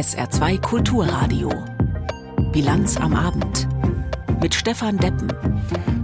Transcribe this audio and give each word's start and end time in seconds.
SR2 0.00 0.62
Kulturradio. 0.62 1.50
Bilanz 2.52 2.96
am 2.96 3.14
Abend. 3.14 3.68
Mit 4.40 4.54
Stefan 4.54 4.96
Deppen. 4.96 5.30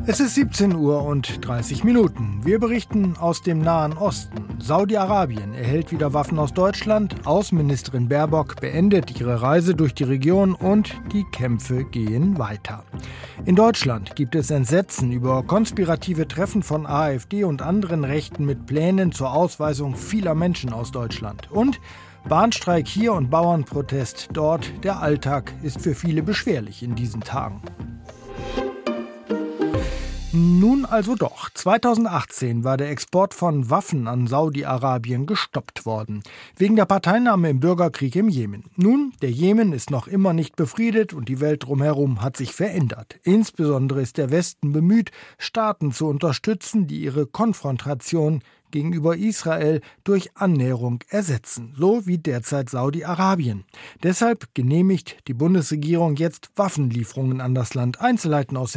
Es 0.06 0.20
ist 0.20 0.34
17 0.34 0.76
Uhr 0.76 1.02
und 1.02 1.42
30 1.46 1.82
Minuten. 1.82 2.42
Wir 2.44 2.58
berichten 2.58 3.16
aus 3.16 3.40
dem 3.40 3.62
Nahen 3.62 3.94
Osten. 3.94 4.58
Saudi-Arabien 4.58 5.54
erhält 5.54 5.92
wieder 5.92 6.12
Waffen 6.12 6.38
aus 6.38 6.52
Deutschland. 6.52 7.26
Außenministerin 7.26 8.06
Baerbock 8.08 8.60
beendet 8.60 9.18
ihre 9.18 9.40
Reise 9.40 9.74
durch 9.74 9.94
die 9.94 10.04
Region 10.04 10.54
und 10.54 11.00
die 11.14 11.24
Kämpfe 11.32 11.84
gehen 11.84 12.38
weiter. 12.38 12.84
In 13.46 13.56
Deutschland 13.56 14.14
gibt 14.14 14.34
es 14.34 14.50
Entsetzen 14.50 15.10
über 15.10 15.42
konspirative 15.42 16.28
Treffen 16.28 16.62
von 16.62 16.86
AfD 16.86 17.44
und 17.44 17.62
anderen 17.62 18.04
Rechten 18.04 18.44
mit 18.44 18.66
Plänen 18.66 19.12
zur 19.12 19.32
Ausweisung 19.32 19.96
vieler 19.96 20.34
Menschen 20.34 20.74
aus 20.74 20.92
Deutschland. 20.92 21.50
Und 21.50 21.80
Bahnstreik 22.28 22.88
hier 22.88 23.12
und 23.12 23.30
Bauernprotest 23.30 24.30
dort. 24.32 24.72
Der 24.82 25.00
Alltag 25.00 25.52
ist 25.62 25.80
für 25.80 25.94
viele 25.94 26.24
beschwerlich 26.24 26.82
in 26.82 26.96
diesen 26.96 27.20
Tagen. 27.20 27.62
Nun 30.32 30.84
also 30.84 31.14
doch. 31.14 31.50
2018 31.54 32.64
war 32.64 32.76
der 32.76 32.90
Export 32.90 33.32
von 33.32 33.70
Waffen 33.70 34.08
an 34.08 34.26
Saudi-Arabien 34.26 35.26
gestoppt 35.26 35.86
worden. 35.86 36.24
Wegen 36.56 36.74
der 36.74 36.84
Parteinahme 36.84 37.48
im 37.48 37.60
Bürgerkrieg 37.60 38.16
im 38.16 38.28
Jemen. 38.28 38.64
Nun, 38.74 39.12
der 39.22 39.30
Jemen 39.30 39.72
ist 39.72 39.90
noch 39.90 40.08
immer 40.08 40.32
nicht 40.32 40.56
befriedet 40.56 41.14
und 41.14 41.28
die 41.28 41.40
Welt 41.40 41.64
drumherum 41.64 42.22
hat 42.22 42.36
sich 42.36 42.52
verändert. 42.52 43.20
Insbesondere 43.22 44.02
ist 44.02 44.18
der 44.18 44.30
Westen 44.30 44.72
bemüht, 44.72 45.12
Staaten 45.38 45.92
zu 45.92 46.08
unterstützen, 46.08 46.88
die 46.88 47.02
ihre 47.02 47.26
Konfrontation 47.26 48.42
gegenüber 48.76 49.16
Israel 49.16 49.80
durch 50.04 50.28
Annäherung 50.34 51.02
ersetzen, 51.08 51.72
so 51.78 52.06
wie 52.06 52.18
derzeit 52.18 52.68
Saudi-Arabien. 52.68 53.64
Deshalb 54.02 54.54
genehmigt 54.54 55.16
die 55.28 55.32
Bundesregierung 55.32 56.16
jetzt 56.16 56.50
Waffenlieferungen 56.56 57.40
an 57.40 57.54
das 57.54 57.72
Land. 57.72 58.02
Einzelheiten 58.02 58.58
aus 58.58 58.76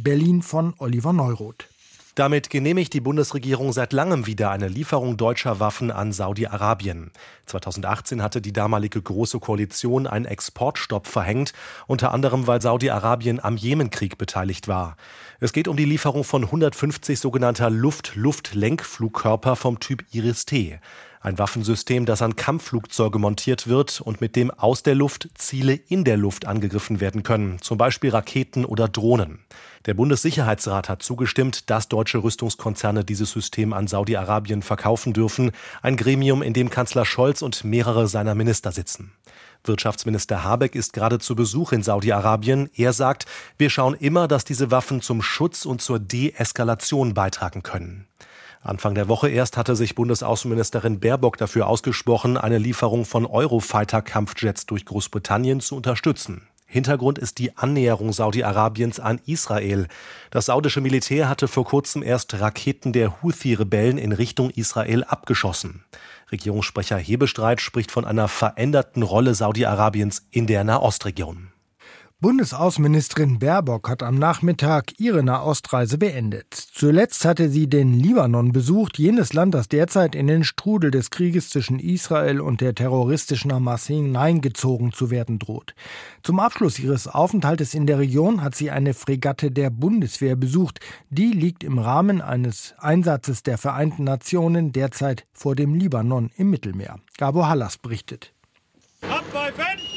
Berlin 0.00 0.42
von 0.42 0.74
Oliver 0.78 1.12
Neuroth. 1.12 1.68
Damit 2.16 2.48
genehmigt 2.48 2.94
die 2.94 3.02
Bundesregierung 3.02 3.74
seit 3.74 3.92
langem 3.92 4.24
wieder 4.24 4.50
eine 4.50 4.68
Lieferung 4.68 5.18
deutscher 5.18 5.60
Waffen 5.60 5.90
an 5.90 6.12
Saudi-Arabien. 6.12 7.10
2018 7.44 8.22
hatte 8.22 8.40
die 8.40 8.54
damalige 8.54 9.02
Große 9.02 9.38
Koalition 9.38 10.06
einen 10.06 10.24
Exportstopp 10.24 11.06
verhängt, 11.08 11.52
unter 11.86 12.14
anderem 12.14 12.46
weil 12.46 12.62
Saudi-Arabien 12.62 13.38
am 13.44 13.58
Jemenkrieg 13.58 14.16
beteiligt 14.16 14.66
war. 14.66 14.96
Es 15.40 15.52
geht 15.52 15.68
um 15.68 15.76
die 15.76 15.84
Lieferung 15.84 16.24
von 16.24 16.44
150 16.44 17.20
sogenannter 17.20 17.68
Luft-Luft-Lenkflugkörper 17.68 19.54
vom 19.54 19.78
Typ 19.78 20.02
Iris-T. 20.12 20.80
Ein 21.26 21.40
Waffensystem, 21.40 22.06
das 22.06 22.22
an 22.22 22.36
Kampfflugzeuge 22.36 23.18
montiert 23.18 23.66
wird 23.66 24.00
und 24.00 24.20
mit 24.20 24.36
dem 24.36 24.52
aus 24.52 24.84
der 24.84 24.94
Luft 24.94 25.28
Ziele 25.34 25.72
in 25.74 26.04
der 26.04 26.16
Luft 26.16 26.44
angegriffen 26.44 27.00
werden 27.00 27.24
können, 27.24 27.60
zum 27.60 27.78
Beispiel 27.78 28.10
Raketen 28.10 28.64
oder 28.64 28.86
Drohnen. 28.86 29.40
Der 29.86 29.94
Bundessicherheitsrat 29.94 30.88
hat 30.88 31.02
zugestimmt, 31.02 31.68
dass 31.68 31.88
deutsche 31.88 32.22
Rüstungskonzerne 32.22 33.04
dieses 33.04 33.32
System 33.32 33.72
an 33.72 33.88
Saudi-Arabien 33.88 34.62
verkaufen 34.62 35.14
dürfen, 35.14 35.50
ein 35.82 35.96
Gremium, 35.96 36.42
in 36.42 36.52
dem 36.52 36.70
Kanzler 36.70 37.04
Scholz 37.04 37.42
und 37.42 37.64
mehrere 37.64 38.06
seiner 38.06 38.36
Minister 38.36 38.70
sitzen. 38.70 39.10
Wirtschaftsminister 39.64 40.44
Habeck 40.44 40.76
ist 40.76 40.92
gerade 40.92 41.18
zu 41.18 41.34
Besuch 41.34 41.72
in 41.72 41.82
Saudi-Arabien. 41.82 42.70
Er 42.76 42.92
sagt, 42.92 43.26
wir 43.58 43.70
schauen 43.70 43.94
immer, 43.94 44.28
dass 44.28 44.44
diese 44.44 44.70
Waffen 44.70 45.00
zum 45.00 45.22
Schutz 45.22 45.66
und 45.66 45.82
zur 45.82 45.98
Deeskalation 45.98 47.14
beitragen 47.14 47.64
können. 47.64 48.06
Anfang 48.66 48.94
der 48.94 49.08
Woche 49.08 49.28
erst 49.28 49.56
hatte 49.56 49.76
sich 49.76 49.94
Bundesaußenministerin 49.94 50.98
Baerbock 50.98 51.36
dafür 51.36 51.68
ausgesprochen, 51.68 52.36
eine 52.36 52.58
Lieferung 52.58 53.04
von 53.04 53.24
Eurofighter-Kampfjets 53.24 54.66
durch 54.66 54.84
Großbritannien 54.84 55.60
zu 55.60 55.76
unterstützen. 55.76 56.48
Hintergrund 56.66 57.18
ist 57.18 57.38
die 57.38 57.56
Annäherung 57.56 58.12
Saudi-Arabiens 58.12 58.98
an 58.98 59.20
Israel. 59.24 59.86
Das 60.32 60.46
saudische 60.46 60.80
Militär 60.80 61.28
hatte 61.28 61.46
vor 61.46 61.64
kurzem 61.64 62.02
erst 62.02 62.40
Raketen 62.40 62.92
der 62.92 63.22
Houthi-Rebellen 63.22 63.98
in 63.98 64.10
Richtung 64.10 64.50
Israel 64.50 65.04
abgeschossen. 65.04 65.84
Regierungssprecher 66.32 66.98
Hebestreit 66.98 67.60
spricht 67.60 67.92
von 67.92 68.04
einer 68.04 68.26
veränderten 68.26 69.04
Rolle 69.04 69.34
Saudi-Arabiens 69.34 70.26
in 70.32 70.48
der 70.48 70.64
Nahostregion. 70.64 71.52
Bundesaußenministerin 72.18 73.38
Baerbock 73.38 73.90
hat 73.90 74.02
am 74.02 74.14
Nachmittag 74.14 74.98
ihre 74.98 75.22
Nahostreise 75.22 75.98
beendet. 75.98 76.46
Zuletzt 76.54 77.26
hatte 77.26 77.50
sie 77.50 77.68
den 77.68 77.92
Libanon 77.92 78.52
besucht, 78.52 78.98
jenes 78.98 79.34
Land, 79.34 79.52
das 79.52 79.68
derzeit 79.68 80.14
in 80.14 80.26
den 80.26 80.42
Strudel 80.42 80.90
des 80.90 81.10
Krieges 81.10 81.50
zwischen 81.50 81.78
Israel 81.78 82.40
und 82.40 82.62
der 82.62 82.74
terroristischen 82.74 83.52
Hamas 83.52 83.86
hineingezogen 83.86 84.92
zu 84.92 85.10
werden 85.10 85.38
droht. 85.38 85.74
Zum 86.22 86.40
Abschluss 86.40 86.78
ihres 86.78 87.06
Aufenthaltes 87.06 87.74
in 87.74 87.86
der 87.86 87.98
Region 87.98 88.42
hat 88.42 88.54
sie 88.54 88.70
eine 88.70 88.94
Fregatte 88.94 89.50
der 89.50 89.68
Bundeswehr 89.68 90.36
besucht. 90.36 90.80
Die 91.10 91.32
liegt 91.32 91.64
im 91.64 91.78
Rahmen 91.78 92.22
eines 92.22 92.74
Einsatzes 92.78 93.42
der 93.42 93.58
Vereinten 93.58 94.04
Nationen 94.04 94.72
derzeit 94.72 95.26
vor 95.34 95.54
dem 95.54 95.74
Libanon 95.74 96.30
im 96.38 96.48
Mittelmeer. 96.48 96.98
Gabo 97.18 97.46
Hallas 97.46 97.76
berichtet. 97.76 98.32
Abpfeifen! 99.02 99.95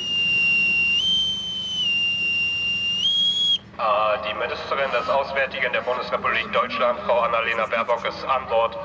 Die 4.27 4.33
Ministerin 4.33 4.91
des 4.91 5.07
Auswärtigen 5.07 5.71
der 5.71 5.81
Bundesrepublik 5.81 6.51
Deutschland, 6.51 6.99
Frau 7.05 7.19
Annalena 7.19 7.65
Baerbock, 7.67 8.05
ist 8.05 8.23
an 8.25 8.47
Bord. 8.49 8.77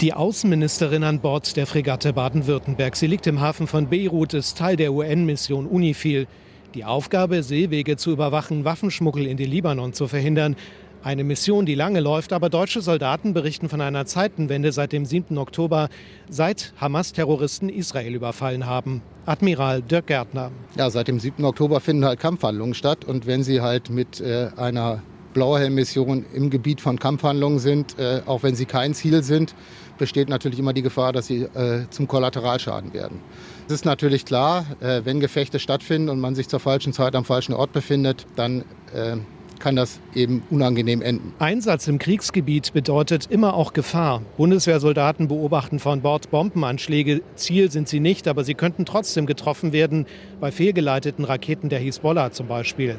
Die 0.00 0.12
Außenministerin 0.12 1.04
an 1.04 1.20
Bord 1.20 1.56
der 1.56 1.66
Fregatte 1.66 2.12
Baden-Württemberg. 2.12 2.94
Sie 2.94 3.06
liegt 3.06 3.26
im 3.26 3.40
Hafen 3.40 3.66
von 3.66 3.88
Beirut, 3.88 4.34
ist 4.34 4.58
Teil 4.58 4.76
der 4.76 4.92
UN-Mission 4.92 5.66
UNIFIL. 5.66 6.26
Die 6.74 6.84
Aufgabe, 6.84 7.42
Seewege 7.42 7.96
zu 7.96 8.10
überwachen, 8.10 8.64
Waffenschmuggel 8.64 9.26
in 9.26 9.36
den 9.36 9.50
Libanon 9.50 9.92
zu 9.92 10.06
verhindern. 10.06 10.56
Eine 11.04 11.22
Mission, 11.22 11.66
die 11.66 11.74
lange 11.74 12.00
läuft, 12.00 12.32
aber 12.32 12.48
deutsche 12.48 12.80
Soldaten 12.80 13.34
berichten 13.34 13.68
von 13.68 13.82
einer 13.82 14.06
Zeitenwende 14.06 14.72
seit 14.72 14.92
dem 14.92 15.04
7. 15.04 15.36
Oktober, 15.36 15.90
seit 16.30 16.72
Hamas-Terroristen 16.80 17.68
Israel 17.68 18.14
überfallen 18.14 18.64
haben. 18.64 19.02
Admiral 19.26 19.82
Dirk 19.82 20.06
Gärtner. 20.06 20.50
Ja, 20.78 20.88
seit 20.88 21.08
dem 21.08 21.20
7. 21.20 21.44
Oktober 21.44 21.80
finden 21.80 22.06
halt 22.06 22.20
Kampfhandlungen 22.20 22.72
statt 22.72 23.04
und 23.04 23.26
wenn 23.26 23.42
sie 23.42 23.60
halt 23.60 23.90
mit 23.90 24.22
äh, 24.22 24.48
einer 24.56 25.02
Blauhelm-Mission 25.34 26.24
im 26.32 26.48
Gebiet 26.48 26.80
von 26.80 26.98
Kampfhandlungen 26.98 27.58
sind, 27.58 27.98
äh, 27.98 28.22
auch 28.24 28.42
wenn 28.42 28.54
sie 28.54 28.64
kein 28.64 28.94
Ziel 28.94 29.22
sind, 29.22 29.54
besteht 29.98 30.30
natürlich 30.30 30.58
immer 30.58 30.72
die 30.72 30.80
Gefahr, 30.80 31.12
dass 31.12 31.26
sie 31.26 31.42
äh, 31.42 31.86
zum 31.90 32.08
Kollateralschaden 32.08 32.94
werden. 32.94 33.20
Es 33.66 33.74
ist 33.74 33.84
natürlich 33.84 34.24
klar, 34.24 34.64
äh, 34.80 35.02
wenn 35.04 35.20
Gefechte 35.20 35.58
stattfinden 35.58 36.08
und 36.08 36.18
man 36.18 36.34
sich 36.34 36.48
zur 36.48 36.60
falschen 36.60 36.94
Zeit 36.94 37.14
am 37.14 37.26
falschen 37.26 37.52
Ort 37.52 37.74
befindet, 37.74 38.24
dann 38.36 38.64
äh, 38.94 39.16
kann 39.58 39.76
das 39.76 40.00
eben 40.14 40.42
unangenehm 40.50 41.02
enden. 41.02 41.32
Einsatz 41.38 41.88
im 41.88 41.98
Kriegsgebiet 41.98 42.72
bedeutet 42.72 43.26
immer 43.30 43.54
auch 43.54 43.72
Gefahr. 43.72 44.22
Bundeswehrsoldaten 44.36 45.28
beobachten 45.28 45.78
von 45.78 46.00
Bord 46.00 46.30
Bombenanschläge. 46.30 47.22
Ziel 47.34 47.70
sind 47.70 47.88
sie 47.88 48.00
nicht, 48.00 48.28
aber 48.28 48.44
sie 48.44 48.54
könnten 48.54 48.84
trotzdem 48.84 49.26
getroffen 49.26 49.72
werden, 49.72 50.06
bei 50.40 50.52
fehlgeleiteten 50.52 51.24
Raketen 51.24 51.68
der 51.68 51.78
Hisbollah 51.78 52.32
zum 52.32 52.46
Beispiel. 52.46 52.98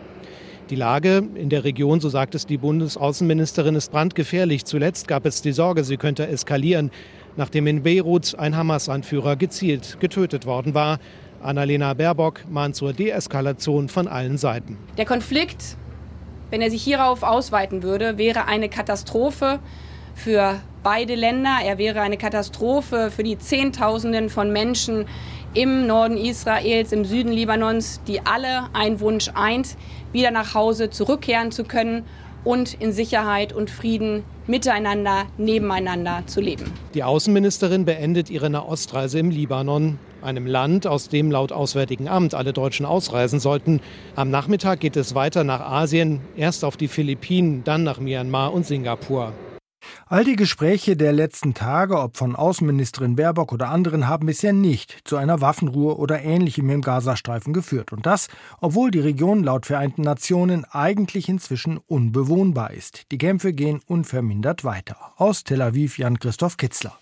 Die 0.71 0.75
Lage 0.75 1.23
in 1.35 1.49
der 1.49 1.63
Region, 1.63 1.99
so 1.99 2.09
sagt 2.09 2.33
es 2.33 2.47
die 2.47 2.57
Bundesaußenministerin, 2.57 3.75
ist 3.75 3.91
brandgefährlich. 3.91 4.65
Zuletzt 4.65 5.07
gab 5.07 5.27
es 5.27 5.43
die 5.43 5.51
Sorge, 5.51 5.83
sie 5.83 5.97
könnte 5.97 6.27
eskalieren, 6.27 6.89
nachdem 7.37 7.67
in 7.67 7.83
Beirut 7.83 8.33
ein 8.39 8.55
Hamas-Anführer 8.55 9.35
gezielt 9.35 9.97
getötet 9.99 10.47
worden 10.47 10.73
war. 10.73 10.99
Annalena 11.43 11.93
Baerbock 11.93 12.49
mahnt 12.49 12.75
zur 12.75 12.93
Deeskalation 12.93 13.89
von 13.89 14.07
allen 14.07 14.37
Seiten. 14.39 14.77
Der 14.97 15.05
Konflikt 15.05 15.77
wenn 16.49 16.61
er 16.61 16.69
sich 16.69 16.83
hierauf 16.83 17.23
ausweiten 17.23 17.83
würde, 17.83 18.17
wäre 18.17 18.45
eine 18.45 18.69
Katastrophe 18.69 19.59
für 20.13 20.61
beide 20.83 21.15
Länder. 21.15 21.57
Er 21.63 21.77
wäre 21.77 22.01
eine 22.01 22.17
Katastrophe 22.17 23.11
für 23.11 23.23
die 23.23 23.37
Zehntausenden 23.37 24.29
von 24.29 24.51
Menschen 24.51 25.05
im 25.53 25.87
Norden 25.87 26.17
Israels, 26.17 26.91
im 26.91 27.05
Süden 27.05 27.31
Libanons, 27.31 28.01
die 28.07 28.21
alle 28.25 28.73
einen 28.73 28.99
Wunsch 28.99 29.29
eint, 29.33 29.77
wieder 30.11 30.31
nach 30.31 30.53
Hause 30.53 30.89
zurückkehren 30.89 31.51
zu 31.51 31.63
können 31.63 32.03
und 32.43 32.75
in 32.75 32.91
Sicherheit 32.91 33.53
und 33.53 33.69
Frieden 33.69 34.23
miteinander, 34.47 35.23
nebeneinander 35.37 36.23
zu 36.27 36.39
leben. 36.39 36.71
Die 36.93 37.03
Außenministerin 37.03 37.85
beendet 37.85 38.29
ihre 38.29 38.49
Nahostreise 38.49 39.19
im 39.19 39.31
Libanon 39.31 39.97
einem 40.25 40.45
Land, 40.45 40.87
aus 40.87 41.07
dem 41.07 41.31
laut 41.31 41.51
Auswärtigen 41.51 42.07
Amt 42.07 42.33
alle 42.33 42.51
Deutschen 42.51 42.85
ausreisen 42.85 43.39
sollten. 43.39 43.79
Am 44.15 44.29
Nachmittag 44.29 44.81
geht 44.81 44.97
es 44.97 45.15
weiter 45.15 45.43
nach 45.43 45.61
Asien, 45.61 46.21
erst 46.35 46.65
auf 46.65 46.75
die 46.75 46.89
Philippinen, 46.89 47.63
dann 47.63 47.83
nach 47.83 47.99
Myanmar 47.99 48.53
und 48.53 48.65
Singapur. 48.65 49.31
All 50.07 50.23
die 50.23 50.35
Gespräche 50.35 50.95
der 50.95 51.13
letzten 51.13 51.53
Tage, 51.53 51.99
ob 51.99 52.17
von 52.17 52.35
Außenministerin 52.35 53.15
Baerbock 53.15 53.53
oder 53.53 53.69
anderen, 53.69 54.07
haben 54.07 54.27
bisher 54.27 54.53
nicht 54.53 54.99
zu 55.03 55.17
einer 55.17 55.41
Waffenruhe 55.41 55.97
oder 55.97 56.21
ähnlichem 56.21 56.69
im 56.69 56.81
Gazastreifen 56.81 57.53
geführt. 57.53 57.91
Und 57.91 58.05
das, 58.05 58.27
obwohl 58.61 58.91
die 58.91 58.99
Region 58.99 59.43
laut 59.43 59.65
Vereinten 59.65 60.03
Nationen 60.03 60.65
eigentlich 60.65 61.29
inzwischen 61.29 61.79
unbewohnbar 61.87 62.71
ist. 62.71 63.11
Die 63.11 63.17
Kämpfe 63.17 63.53
gehen 63.53 63.81
unvermindert 63.87 64.63
weiter. 64.63 64.97
Aus 65.17 65.43
Tel 65.43 65.61
Aviv 65.61 65.97
Jan-Christoph 65.97 66.57
Kitzler. 66.57 66.97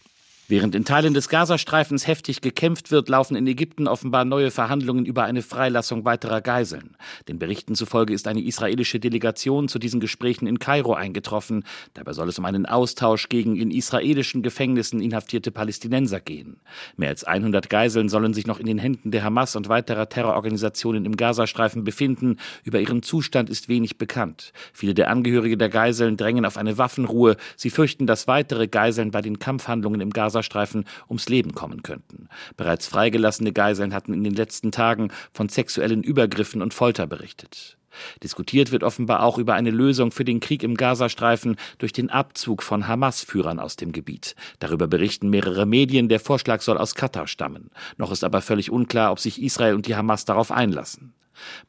Während 0.50 0.76
in 0.76 0.84
Teilen 0.84 1.14
des 1.14 1.30
Gazastreifens 1.30 2.06
heftig 2.06 2.42
gekämpft 2.42 2.92
wird, 2.92 3.08
laufen 3.08 3.38
in 3.38 3.48
Ägypten 3.48 3.88
offenbar 3.88 4.26
neue 4.26 4.52
Verhandlungen 4.52 5.06
über 5.06 5.24
eine 5.24 5.42
Freilassung 5.42 6.04
weiterer 6.04 6.42
Geiseln. 6.42 6.98
Den 7.30 7.40
Berichten 7.40 7.76
zufolge 7.76 8.14
ist 8.14 8.28
eine 8.28 8.44
israelische 8.44 9.00
Delegation 9.00 9.70
zu 9.70 9.80
diesen 9.80 10.02
Gesprächen 10.02 10.46
in 10.46 10.60
Kairo 10.60 10.96
eingetroffen. 10.96 11.64
Dabei 11.94 12.12
soll 12.12 12.28
es 12.28 12.40
um 12.40 12.44
einen 12.44 12.66
Austausch 12.66 13.30
gegen 13.30 13.56
in 13.56 13.72
israelischen 13.72 14.44
Gefängnissen 14.44 15.00
inhaftierte 15.02 15.50
Palästinenser 15.50 16.20
gehen. 16.20 16.58
Mehr 16.98 17.10
als 17.10 17.24
100 17.24 17.70
Geiseln 17.70 18.10
sollen 18.10 18.34
sich 18.34 18.46
noch 18.46 18.60
in 18.60 18.66
den 18.66 18.80
Händen 18.80 19.12
der 19.12 19.24
Hamas 19.24 19.56
und 19.56 19.70
weiterer 19.70 20.10
Terrororganisationen 20.10 21.06
im 21.06 21.16
Gazastreifen 21.16 21.86
befinden. 21.86 22.36
Über 22.66 22.82
ihren 22.82 23.02
Zustand 23.02 23.50
ist 23.50 23.70
wenig 23.70 23.98
bekannt. 23.98 24.52
Viele 24.74 24.94
der 24.94 25.10
Angehörige 25.10 25.56
der 25.56 25.70
Geiseln 25.70 26.18
drängen 26.18 26.46
auf 26.46 26.58
eine 26.58 26.78
Waffenruhe. 26.78 27.38
Sie 27.56 27.70
fürchten, 27.70 28.08
dass 28.08 28.28
weitere 28.28 28.68
Geiseln 28.68 29.12
bei 29.12 29.22
den 29.22 29.40
Kampfhandlungen 29.40 30.02
im 30.02 30.10
Gaza 30.10 30.33
Gazastreifen 30.34 30.86
ums 31.08 31.30
Leben 31.30 31.54
kommen 31.54 31.84
könnten. 31.84 32.28
Bereits 32.58 32.88
freigelassene 32.88 33.54
Geiseln 33.54 33.94
hatten 33.94 34.14
in 34.14 34.24
den 34.24 34.34
letzten 34.34 34.72
Tagen 34.72 35.12
von 35.32 35.48
sexuellen 35.48 36.04
Übergriffen 36.04 36.62
und 36.62 36.74
Folter 36.74 37.06
berichtet. 37.06 37.78
Diskutiert 38.24 38.72
wird 38.72 38.84
offenbar 38.84 39.22
auch 39.22 39.38
über 39.38 39.54
eine 39.54 39.70
Lösung 39.70 40.10
für 40.10 40.26
den 40.26 40.40
Krieg 40.40 40.64
im 40.64 40.76
Gazastreifen 40.76 41.58
durch 41.78 41.94
den 41.94 42.10
Abzug 42.10 42.64
von 42.64 42.88
Hamas-Führern 42.88 43.60
aus 43.60 43.76
dem 43.76 43.92
Gebiet. 43.92 44.36
Darüber 44.58 44.88
berichten 44.88 45.30
mehrere 45.30 45.68
Medien, 45.68 46.10
der 46.10 46.20
Vorschlag 46.20 46.62
soll 46.62 46.80
aus 46.80 46.96
Katar 46.96 47.28
stammen. 47.28 47.70
Noch 47.98 48.12
ist 48.12 48.24
aber 48.24 48.42
völlig 48.42 48.72
unklar, 48.72 49.12
ob 49.12 49.20
sich 49.20 49.40
Israel 49.40 49.76
und 49.76 49.86
die 49.86 49.96
Hamas 49.96 50.26
darauf 50.26 50.52
einlassen. 50.52 51.14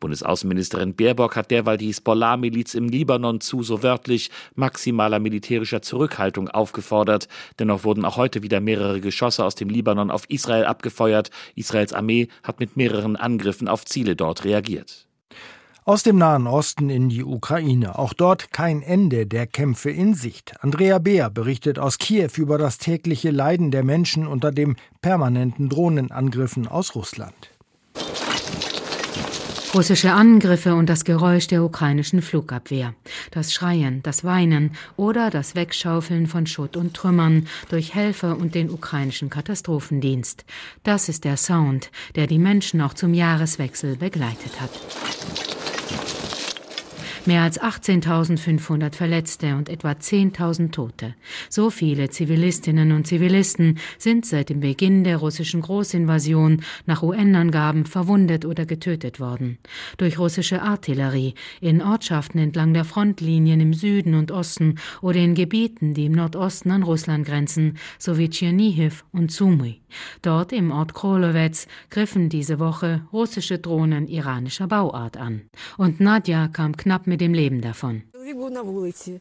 Bundesaußenministerin 0.01 0.95
Baerbock 0.95 1.37
hat 1.37 1.51
derweil 1.51 1.77
die 1.77 1.87
Hisbollah-Miliz 1.87 2.75
im 2.75 2.89
Libanon 2.89 3.41
zu, 3.41 3.63
so 3.63 3.83
wörtlich, 3.83 4.31
maximaler 4.55 5.19
militärischer 5.19 5.83
Zurückhaltung 5.83 6.49
aufgefordert. 6.49 7.29
Dennoch 7.59 7.85
wurden 7.85 8.05
auch 8.05 8.17
heute 8.17 8.43
wieder 8.43 8.61
mehrere 8.61 9.01
Geschosse 9.01 9.45
aus 9.45 9.55
dem 9.55 9.69
Libanon 9.69 10.11
auf 10.11 10.29
Israel 10.29 10.65
abgefeuert. 10.65 11.31
Israels 11.55 11.93
Armee 11.93 12.29
hat 12.43 12.61
mit 12.61 12.77
mehreren 12.77 13.17
Angriffen 13.17 13.69
auf 13.69 13.85
Ziele 13.85 14.17
dort 14.17 14.45
reagiert. 14.45 15.07
Aus 15.87 16.03
dem 16.03 16.17
Nahen 16.17 16.47
Osten 16.47 16.89
in 16.89 17.11
die 17.11 17.23
Ukraine. 17.23 17.99
Auch 17.99 18.15
dort 18.15 18.53
kein 18.53 18.81
Ende 18.81 19.27
der 19.27 19.47
Kämpfe 19.47 19.91
in 19.91 20.15
Sicht. 20.15 20.55
Andrea 20.61 20.99
Beer 20.99 21.29
berichtet 21.29 21.79
aus 21.79 21.99
Kiew 21.99 22.31
über 22.37 22.57
das 22.57 22.79
tägliche 22.79 23.31
Leiden 23.31 23.71
der 23.71 23.85
Menschen 23.85 24.27
unter 24.27 24.51
dem 24.51 24.77
permanenten 25.03 25.69
Drohnenangriffen 25.69 26.67
aus 26.67 26.95
Russland. 26.95 27.51
Russische 29.75 30.13
Angriffe 30.13 30.77
und 30.77 30.89
das 30.89 31.05
Geräusch 31.05 31.49
der 31.49 31.65
ukrainischen 31.65 32.23
Flugabwehr. 32.23 32.95
Das 33.33 33.53
Schreien, 33.53 34.05
das 34.05 34.23
Weinen 34.23 34.77
oder 34.97 35.31
das 35.31 35.57
Wegschaufeln 35.57 36.29
von 36.29 36.47
Schutt 36.47 36.77
und 36.77 36.95
Trümmern 36.95 37.49
durch 37.71 37.93
Helfer 37.93 38.39
und 38.39 38.55
den 38.55 38.71
ukrainischen 38.71 39.31
Katastrophendienst. 39.31 40.45
Das 40.85 41.09
ist 41.09 41.25
der 41.25 41.37
Sound, 41.37 41.91
der 42.15 42.29
die 42.29 42.39
Menschen 42.39 42.81
auch 42.81 42.95
zum 42.95 43.15
Jahreswechsel 43.15 43.97
begleitet 43.97 44.61
hat. 44.61 44.71
Mehr 47.27 47.41
als 47.41 47.59
18.500 47.59 48.95
Verletzte 48.95 49.57
und 49.57 49.71
etwa 49.71 49.93
10.000 49.93 50.73
Tote. 50.73 51.15
So 51.49 51.71
viele 51.71 52.11
Zivilistinnen 52.11 52.93
und 52.93 53.07
Zivilisten 53.07 53.79
sind 53.97 54.27
seit 54.27 54.51
dem 54.51 54.61
Beginn 54.61 55.05
der 55.05 55.17
russischen 55.17 55.63
Großinvasion 55.63 56.61
nach 56.85 57.03
UN-Angaben 57.03 57.87
verwundet 57.87 58.45
oder 58.45 58.67
getötet 58.67 59.21
worden. 59.21 59.57
Durch 59.97 60.19
russische 60.19 60.61
Artillerie 60.61 61.33
in 61.63 61.81
Ortschaften 61.81 62.41
entlang 62.41 62.75
der 62.75 62.85
Frontlinien 62.85 63.59
im 63.59 63.73
Süden 63.73 64.15
und 64.15 64.31
Osten 64.31 64.75
oder 65.01 65.21
in 65.21 65.35
Gebieten, 65.35 65.95
die 65.95 66.05
im 66.05 66.13
Nordosten 66.13 66.73
an 66.73 66.83
Russland 66.83 67.27
grenzen, 67.27 67.79
sowie 67.99 68.29
Tschernihiv 68.29 69.07
und 69.13 69.33
Sumy. 69.33 69.81
Dort 70.21 70.53
im 70.53 70.73
Ort 70.73 70.93
Krolowetz 70.93 71.69
griffen 71.89 72.29
diese 72.29 72.59
Woche 72.59 73.07
russische 73.15 73.59
Drohnen 73.59 74.09
iranischer 74.09 74.67
Bauart 74.67 75.17
an. 75.17 75.43
Und 75.79 76.01
Nadja 76.01 76.49
kam 76.49 76.77
knapp 76.77 77.07
mit 77.07 77.14
mit 77.15 77.21
dem 77.21 77.33
Leben 77.33 77.61
davon. 77.61 78.03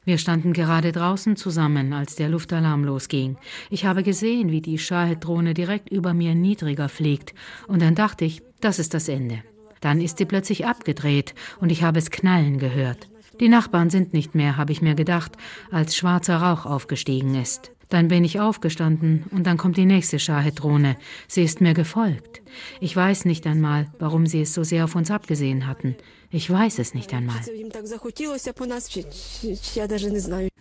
Wir 0.04 0.18
standen 0.18 0.52
gerade 0.54 0.92
draußen 0.92 1.36
zusammen, 1.36 1.94
als 1.94 2.16
der 2.16 2.28
Luftalarm 2.28 2.84
losging. 2.84 3.38
Ich 3.70 3.86
habe 3.86 4.02
gesehen, 4.02 4.50
wie 4.50 4.62
die 4.62 4.80
Shahed-Drohne 4.80 5.54
direkt 5.54 5.92
über 5.92 6.16
mir 6.16 6.34
niedriger 6.34 6.90
fliegt. 6.90 7.36
Und 7.68 7.84
dann 7.84 7.94
dachte 7.94 8.26
ich, 8.26 8.42
das 8.62 8.80
ist 8.80 8.96
das 8.96 9.10
Ende. 9.10 9.44
Dann 9.80 10.02
ist 10.02 10.18
sie 10.18 10.26
plötzlich 10.26 10.66
abgedreht 10.66 11.36
und 11.60 11.72
ich 11.72 11.84
habe 11.84 12.00
es 12.00 12.10
knallen 12.10 12.58
gehört. 12.58 13.10
Die 13.40 13.50
Nachbarn 13.50 13.92
sind 13.92 14.12
nicht 14.12 14.34
mehr, 14.34 14.58
habe 14.58 14.72
ich 14.72 14.82
mir 14.82 14.96
gedacht, 14.96 15.38
als 15.70 15.96
schwarzer 15.96 16.38
Rauch 16.38 16.66
aufgestiegen 16.66 17.36
ist. 17.36 17.73
Dann 17.94 18.08
bin 18.08 18.24
ich 18.24 18.40
aufgestanden 18.40 19.26
und 19.30 19.46
dann 19.46 19.58
kommt 19.58 19.78
die 19.78 19.86
nächste 19.86 20.18
Shahed-Drohne. 20.18 20.98
Sie 21.28 21.44
ist 21.44 21.62
mir 21.62 21.76
gefolgt. 21.76 22.42
Ich 22.80 22.96
weiß 22.96 23.26
nicht 23.26 23.46
einmal, 23.46 23.86
warum 24.00 24.26
sie 24.26 24.42
es 24.42 24.56
so 24.56 24.64
sehr 24.64 24.86
auf 24.86 24.96
uns 24.96 25.12
abgesehen 25.12 25.68
hatten. 25.68 25.96
Ich 26.32 26.50
weiß 26.50 26.80
es 26.80 26.96
nicht 26.96 27.14
einmal. 27.14 27.40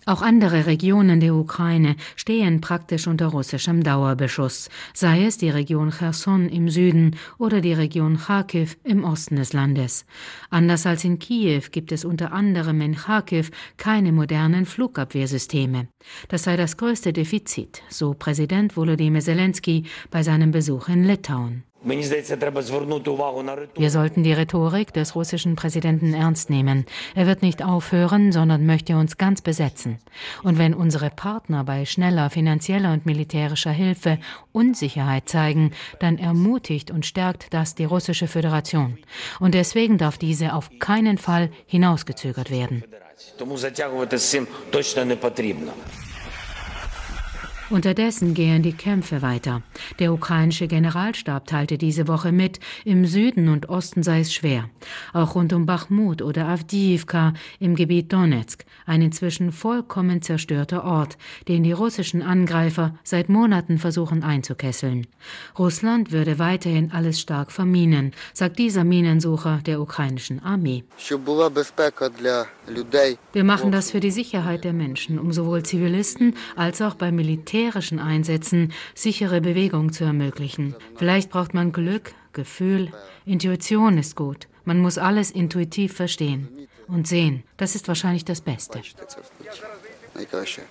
Auch 0.04 0.20
andere 0.20 0.66
Regionen 0.66 1.20
der 1.20 1.34
Ukraine 1.34 1.94
stehen 2.16 2.60
praktisch 2.60 3.06
unter 3.06 3.26
russischem 3.26 3.84
Dauerbeschuss, 3.84 4.68
sei 4.94 5.24
es 5.24 5.38
die 5.38 5.50
Region 5.50 5.90
Cherson 5.90 6.48
im 6.48 6.68
Süden 6.68 7.16
oder 7.38 7.60
die 7.60 7.72
Region 7.72 8.18
Kharkiv 8.18 8.76
im 8.82 9.04
Osten 9.04 9.36
des 9.36 9.52
Landes. 9.52 10.04
Anders 10.50 10.86
als 10.86 11.04
in 11.04 11.20
Kiew 11.20 11.62
gibt 11.70 11.92
es 11.92 12.04
unter 12.04 12.32
anderem 12.32 12.80
in 12.80 12.96
Kharkiv 12.96 13.50
keine 13.76 14.10
modernen 14.10 14.66
Flugabwehrsysteme. 14.66 15.86
Das 16.28 16.44
sei 16.44 16.56
das 16.56 16.76
größte 16.76 17.12
Defizit, 17.12 17.82
so 17.88 18.14
Präsident 18.14 18.76
Volodymyr 18.76 19.20
Zelensky 19.20 19.84
bei 20.10 20.24
seinem 20.24 20.50
Besuch 20.50 20.88
in 20.88 21.04
Litauen. 21.04 21.62
Wir 21.84 22.02
sollten 23.90 24.22
die 24.22 24.32
Rhetorik 24.32 24.92
des 24.92 25.14
russischen 25.14 25.56
Präsidenten 25.56 26.14
ernst 26.14 26.48
nehmen. 26.48 26.86
Er 27.14 27.26
wird 27.26 27.42
nicht 27.42 27.64
aufhören, 27.64 28.30
sondern 28.30 28.66
möchte 28.66 28.96
uns 28.96 29.18
ganz 29.18 29.40
besetzen. 29.40 29.98
Und 30.42 30.58
wenn 30.58 30.74
unsere 30.74 31.10
Partner 31.10 31.64
bei 31.64 31.84
schneller 31.84 32.30
finanzieller 32.30 32.92
und 32.92 33.06
militärischer 33.06 33.72
Hilfe 33.72 34.18
Unsicherheit 34.52 35.28
zeigen, 35.28 35.72
dann 35.98 36.18
ermutigt 36.18 36.90
und 36.90 37.04
stärkt 37.04 37.52
das 37.52 37.74
die 37.74 37.84
russische 37.84 38.28
Föderation. 38.28 38.98
Und 39.40 39.54
deswegen 39.54 39.98
darf 39.98 40.18
diese 40.18 40.54
auf 40.54 40.70
keinen 40.78 41.18
Fall 41.18 41.50
hinausgezögert 41.66 42.50
werden. 42.50 42.84
Unterdessen 47.72 48.34
gehen 48.34 48.62
die 48.62 48.74
Kämpfe 48.74 49.22
weiter. 49.22 49.62
Der 49.98 50.12
ukrainische 50.12 50.66
Generalstab 50.68 51.46
teilte 51.46 51.78
diese 51.78 52.06
Woche 52.06 52.30
mit, 52.30 52.60
im 52.84 53.06
Süden 53.06 53.48
und 53.48 53.70
Osten 53.70 54.02
sei 54.02 54.20
es 54.20 54.34
schwer. 54.34 54.68
Auch 55.14 55.34
rund 55.36 55.54
um 55.54 55.64
Bachmut 55.64 56.20
oder 56.20 56.48
Avdiivka 56.48 57.32
im 57.60 57.74
Gebiet 57.74 58.12
Donetsk, 58.12 58.66
ein 58.84 59.00
inzwischen 59.00 59.52
vollkommen 59.52 60.20
zerstörter 60.20 60.84
Ort, 60.84 61.16
den 61.48 61.62
die 61.62 61.72
russischen 61.72 62.20
Angreifer 62.20 62.94
seit 63.04 63.30
Monaten 63.30 63.78
versuchen 63.78 64.22
einzukesseln. 64.22 65.06
Russland 65.58 66.12
würde 66.12 66.38
weiterhin 66.38 66.92
alles 66.92 67.22
stark 67.22 67.50
verminen, 67.50 68.12
sagt 68.34 68.58
dieser 68.58 68.84
Minensucher 68.84 69.60
der 69.64 69.80
ukrainischen 69.80 70.42
Armee. 70.44 70.84
Wir 73.32 73.44
machen 73.44 73.72
das 73.72 73.90
für 73.90 74.00
die 74.00 74.10
Sicherheit 74.10 74.64
der 74.64 74.74
Menschen, 74.74 75.18
um 75.18 75.32
sowohl 75.32 75.62
Zivilisten 75.62 76.34
als 76.54 76.82
auch 76.82 76.96
bei 76.96 77.10
Militär 77.10 77.61
militärischen 77.62 78.00
Einsätzen 78.00 78.72
sichere 78.94 79.40
Bewegung 79.40 79.92
zu 79.92 80.04
ermöglichen. 80.04 80.74
Vielleicht 80.96 81.30
braucht 81.30 81.54
man 81.54 81.70
Glück, 81.70 82.12
Gefühl, 82.32 82.90
Intuition 83.24 83.98
ist 83.98 84.16
gut. 84.16 84.48
Man 84.64 84.80
muss 84.80 84.98
alles 84.98 85.30
intuitiv 85.30 85.94
verstehen 85.94 86.48
und 86.88 87.06
sehen. 87.06 87.44
Das 87.56 87.76
ist 87.76 87.86
wahrscheinlich 87.86 88.24
das 88.24 88.40
Beste. 88.40 88.80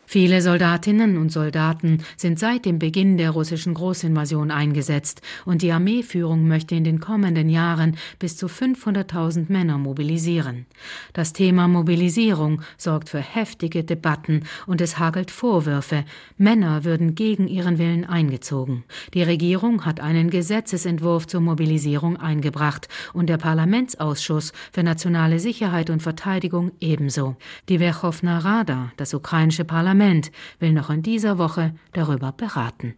Viele 0.06 0.42
Soldatinnen 0.42 1.18
und 1.18 1.32
Soldaten 1.32 2.04
sind 2.16 2.38
seit 2.38 2.66
dem 2.66 2.78
Beginn 2.78 3.18
der 3.18 3.32
russischen 3.32 3.74
Großinvasion 3.74 4.52
eingesetzt 4.52 5.22
und 5.46 5.64
die 5.64 5.72
Armeeführung 5.72 6.48
möchte 6.48 6.76
in 6.76 6.84
den 6.84 7.00
kommenden 7.00 7.50
Jahren 7.50 7.98
bis 8.20 8.38
zu 8.38 8.46
500.000 8.48 9.52
Männer 9.52 9.80
mobilisieren. 9.80 10.68
Das 11.14 11.34
Thema 11.34 11.68
Mobilisierung 11.68 12.62
sorgt 12.78 13.10
für 13.10 13.20
heftige 13.20 13.84
Debatten 13.84 14.44
und 14.68 14.80
es 14.80 15.00
hagelt 15.00 15.32
Vorwürfe, 15.32 16.06
Männer 16.38 16.84
würden 16.84 17.16
gegen 17.16 17.48
ihren 17.48 17.80
Willen 17.80 18.06
eingezogen. 18.06 18.84
Die 19.16 19.24
Regierung 19.24 19.86
hat 19.86 20.02
einen 20.02 20.30
Gesetzesentwurf 20.30 21.26
zur 21.26 21.42
Mobilisierung 21.42 22.18
eingebracht 22.18 22.90
und 23.14 23.28
der 23.28 23.38
Parlamentsausschuss 23.38 24.54
für 24.72 24.84
nationale 24.84 25.40
Sicherheit 25.40 25.90
und 25.90 26.04
Verteidigung 26.04 26.72
ebenso. 26.80 27.38
Die 27.70 27.80
Werchowna 27.80 28.40
Rada, 28.40 28.92
das 28.98 29.14
ukrainische 29.14 29.31
Parlament 29.66 30.32
will 30.60 30.74
noch 30.74 30.90
in 30.90 31.02
dieser 31.02 31.38
Woche 31.38 31.74
darüber 31.94 32.32
beraten. 32.32 32.96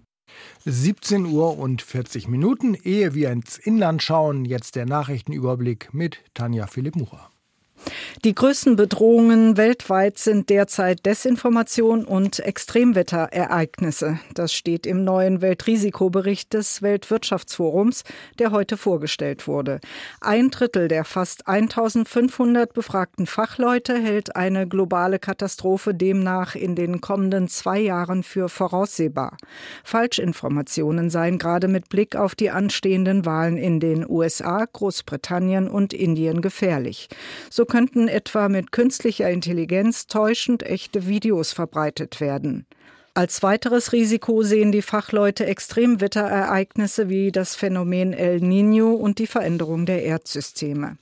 17 0.66 1.26
Uhr 1.26 1.58
und 1.60 1.82
40 1.82 2.28
Minuten, 2.28 2.76
ehe 2.76 3.14
wir 3.14 3.32
ins 3.32 3.58
Inland 3.58 4.02
schauen, 4.02 4.46
jetzt 4.46 4.76
der 4.76 4.86
Nachrichtenüberblick 4.86 5.94
mit 5.94 6.20
Tanja 6.34 6.68
Philipp 6.68 6.96
Mucher. 6.96 7.30
Die 8.24 8.34
größten 8.34 8.78
Bedrohungen 8.78 9.58
weltweit 9.58 10.18
sind 10.18 10.50
derzeit 10.50 11.06
Desinformation 11.06 12.06
und 12.06 12.40
Extremwetterereignisse. 12.40 14.20
Das 14.34 14.54
steht 14.54 14.86
im 14.86 15.04
neuen 15.04 15.42
Weltrisikobericht 15.42 16.54
des 16.54 16.82
Weltwirtschaftsforums, 16.82 18.04
der 18.40 18.52
heute 18.52 18.78
vorgestellt 18.78 19.48
wurde. 19.48 19.82
Ein 20.22 20.52
Drittel 20.52 20.88
der 20.88 21.04
fast 21.04 21.48
1500 21.48 22.74
befragten 22.74 23.28
Fachleute 23.28 23.98
hält 23.98 24.36
eine 24.36 24.68
globale 24.68 25.20
Katastrophe 25.20 25.94
demnach 25.94 26.56
in 26.56 26.76
den 26.76 27.02
kommenden 27.02 27.50
zwei 27.50 27.80
Jahren 27.80 28.24
für 28.24 28.48
voraussehbar. 28.48 29.36
Falschinformationen 29.84 31.10
seien 31.10 31.38
gerade 31.40 31.68
mit 31.68 31.90
Blick 31.90 32.16
auf 32.16 32.36
die 32.36 32.52
anstehenden 32.52 33.26
Wahlen 33.26 33.58
in 33.58 33.80
den 33.82 34.10
USA, 34.10 34.66
Großbritannien 34.72 35.68
und 35.68 35.94
Indien 35.94 36.42
gefährlich. 36.42 37.10
So 37.50 37.66
könnten 37.74 38.08
etwa 38.08 38.50
mit 38.50 38.72
künstlicher 38.72 39.32
Intelligenz 39.32 40.06
täuschend 40.06 40.62
echte 40.62 41.08
Videos 41.08 41.54
verbreitet 41.54 42.22
werden. 42.22 42.68
Als 43.16 43.42
weiteres 43.42 43.94
Risiko 43.94 44.44
sehen 44.44 44.72
die 44.72 44.84
Fachleute 44.84 45.48
Extremwetterereignisse 45.48 47.10
wie 47.10 47.32
das 47.32 47.56
Phänomen 47.56 48.14
El 48.14 48.44
Niño 48.44 48.92
und 48.92 49.18
die 49.18 49.26
Veränderung 49.26 49.88
der 49.88 50.04
Erdsysteme. 50.04 51.00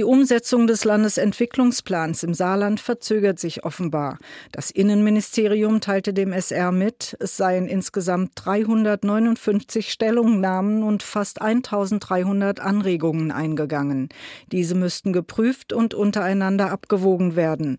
Die 0.00 0.04
Umsetzung 0.04 0.66
des 0.66 0.86
Landesentwicklungsplans 0.86 2.22
im 2.22 2.32
Saarland 2.32 2.80
verzögert 2.80 3.38
sich 3.38 3.64
offenbar. 3.64 4.16
Das 4.50 4.70
Innenministerium 4.70 5.82
teilte 5.82 6.14
dem 6.14 6.32
SR 6.32 6.72
mit, 6.72 7.18
es 7.20 7.36
seien 7.36 7.68
insgesamt 7.68 8.32
359 8.36 9.92
Stellungnahmen 9.92 10.84
und 10.84 11.02
fast 11.02 11.42
1300 11.42 12.60
Anregungen 12.60 13.30
eingegangen. 13.30 14.08
Diese 14.50 14.74
müssten 14.74 15.12
geprüft 15.12 15.74
und 15.74 15.92
untereinander 15.92 16.70
abgewogen 16.70 17.36
werden. 17.36 17.76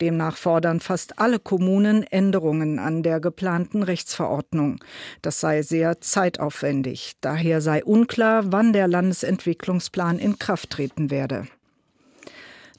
Demnach 0.00 0.36
fordern 0.36 0.78
fast 0.78 1.18
alle 1.18 1.40
Kommunen 1.40 2.04
Änderungen 2.04 2.78
an 2.78 3.02
der 3.02 3.18
geplanten 3.18 3.82
Rechtsverordnung. 3.82 4.78
Das 5.22 5.40
sei 5.40 5.62
sehr 5.62 6.00
zeitaufwendig. 6.00 7.14
Daher 7.20 7.60
sei 7.60 7.82
unklar, 7.84 8.52
wann 8.52 8.72
der 8.72 8.86
Landesentwicklungsplan 8.86 10.20
in 10.20 10.38
Kraft 10.38 10.70
treten 10.70 11.10
werde. 11.10 11.48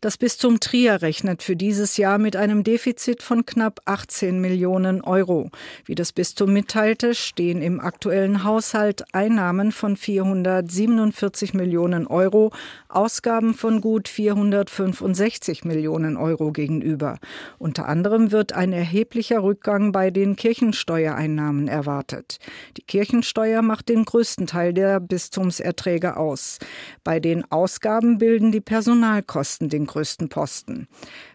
Das 0.06 0.20
Bistum 0.20 0.60
Trier 0.60 1.02
rechnet 1.02 1.42
für 1.42 1.56
dieses 1.56 1.98
Jahr 1.98 2.20
mit 2.20 2.36
einem 2.36 2.64
Defizit 2.64 3.24
von 3.24 3.44
knapp 3.44 3.80
18 3.86 4.40
Millionen 4.40 5.02
Euro. 5.02 5.50
Wie 5.84 5.96
das 5.96 6.14
Bistum 6.14 6.54
mitteilte, 6.54 7.16
stehen 7.16 7.60
im 7.60 7.80
aktuellen 7.80 8.44
Haushalt 8.44 9.04
Einnahmen 9.16 9.72
von 9.72 9.98
447 9.98 11.56
Millionen 11.56 12.06
Euro, 12.06 12.52
Ausgaben 12.88 13.56
von 13.56 13.82
gut 13.82 14.08
465 14.08 15.66
Millionen 15.66 16.18
Euro 16.18 16.52
gegenüber. 16.52 17.18
Unter 17.58 17.88
anderem 17.88 18.32
wird 18.32 18.54
ein 18.54 18.74
erheblicher 18.74 19.42
Rückgang 19.42 19.92
bei 19.92 20.12
den 20.12 20.36
Kirchensteuereinnahmen 20.36 21.68
erwartet. 21.68 22.38
Die 22.78 22.84
Kirchensteuer 22.84 23.64
macht 23.64 23.90
den 23.90 24.06
größten 24.06 24.46
Teil 24.46 24.72
der 24.72 25.00
Bistumserträge 25.00 26.16
aus. 26.16 26.60
Bei 27.04 27.20
den 27.20 27.52
Ausgaben 27.52 28.20
bilden 28.20 28.52
die 28.52 28.62
Personalkosten 28.62 29.68
den 29.70 29.88
größten 29.96 30.28
Posten. 30.28 30.90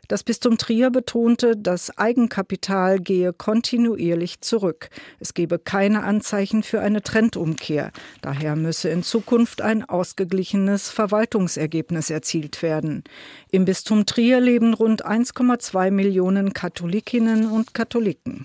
Das 0.07 0.23
Bistum 0.23 0.59
Trier 0.59 0.91
betonte, 0.91 1.57
das 1.57 1.97
Eigenkapital 1.97 2.99
gehe 2.99 3.33
kontinuierlich 3.33 4.43
zurück. 4.43 4.91
Es 5.19 5.33
gebe 5.33 5.59
keine 5.59 6.03
Anzeichen 6.03 6.63
für 6.63 6.81
eine 6.81 7.01
Trendumkehr. 7.01 7.91
Daher 8.21 8.57
müsse 8.57 8.91
in 8.91 9.03
Zukunft 9.03 9.63
ein 9.63 9.83
ausgeglichenes 9.83 10.91
Verwaltungsergebnis 10.91 12.11
erzielt 12.11 12.61
werden. 12.63 13.03
Im 13.51 13.65
Bistum 13.65 14.05
Trier 14.05 14.41
leben 14.41 14.75
rund 14.75 15.07
1,2 15.07 15.91
Millionen 15.91 16.53
Katholikinnen 16.53 17.51
und 17.51 17.73
Katholiken. 17.73 18.45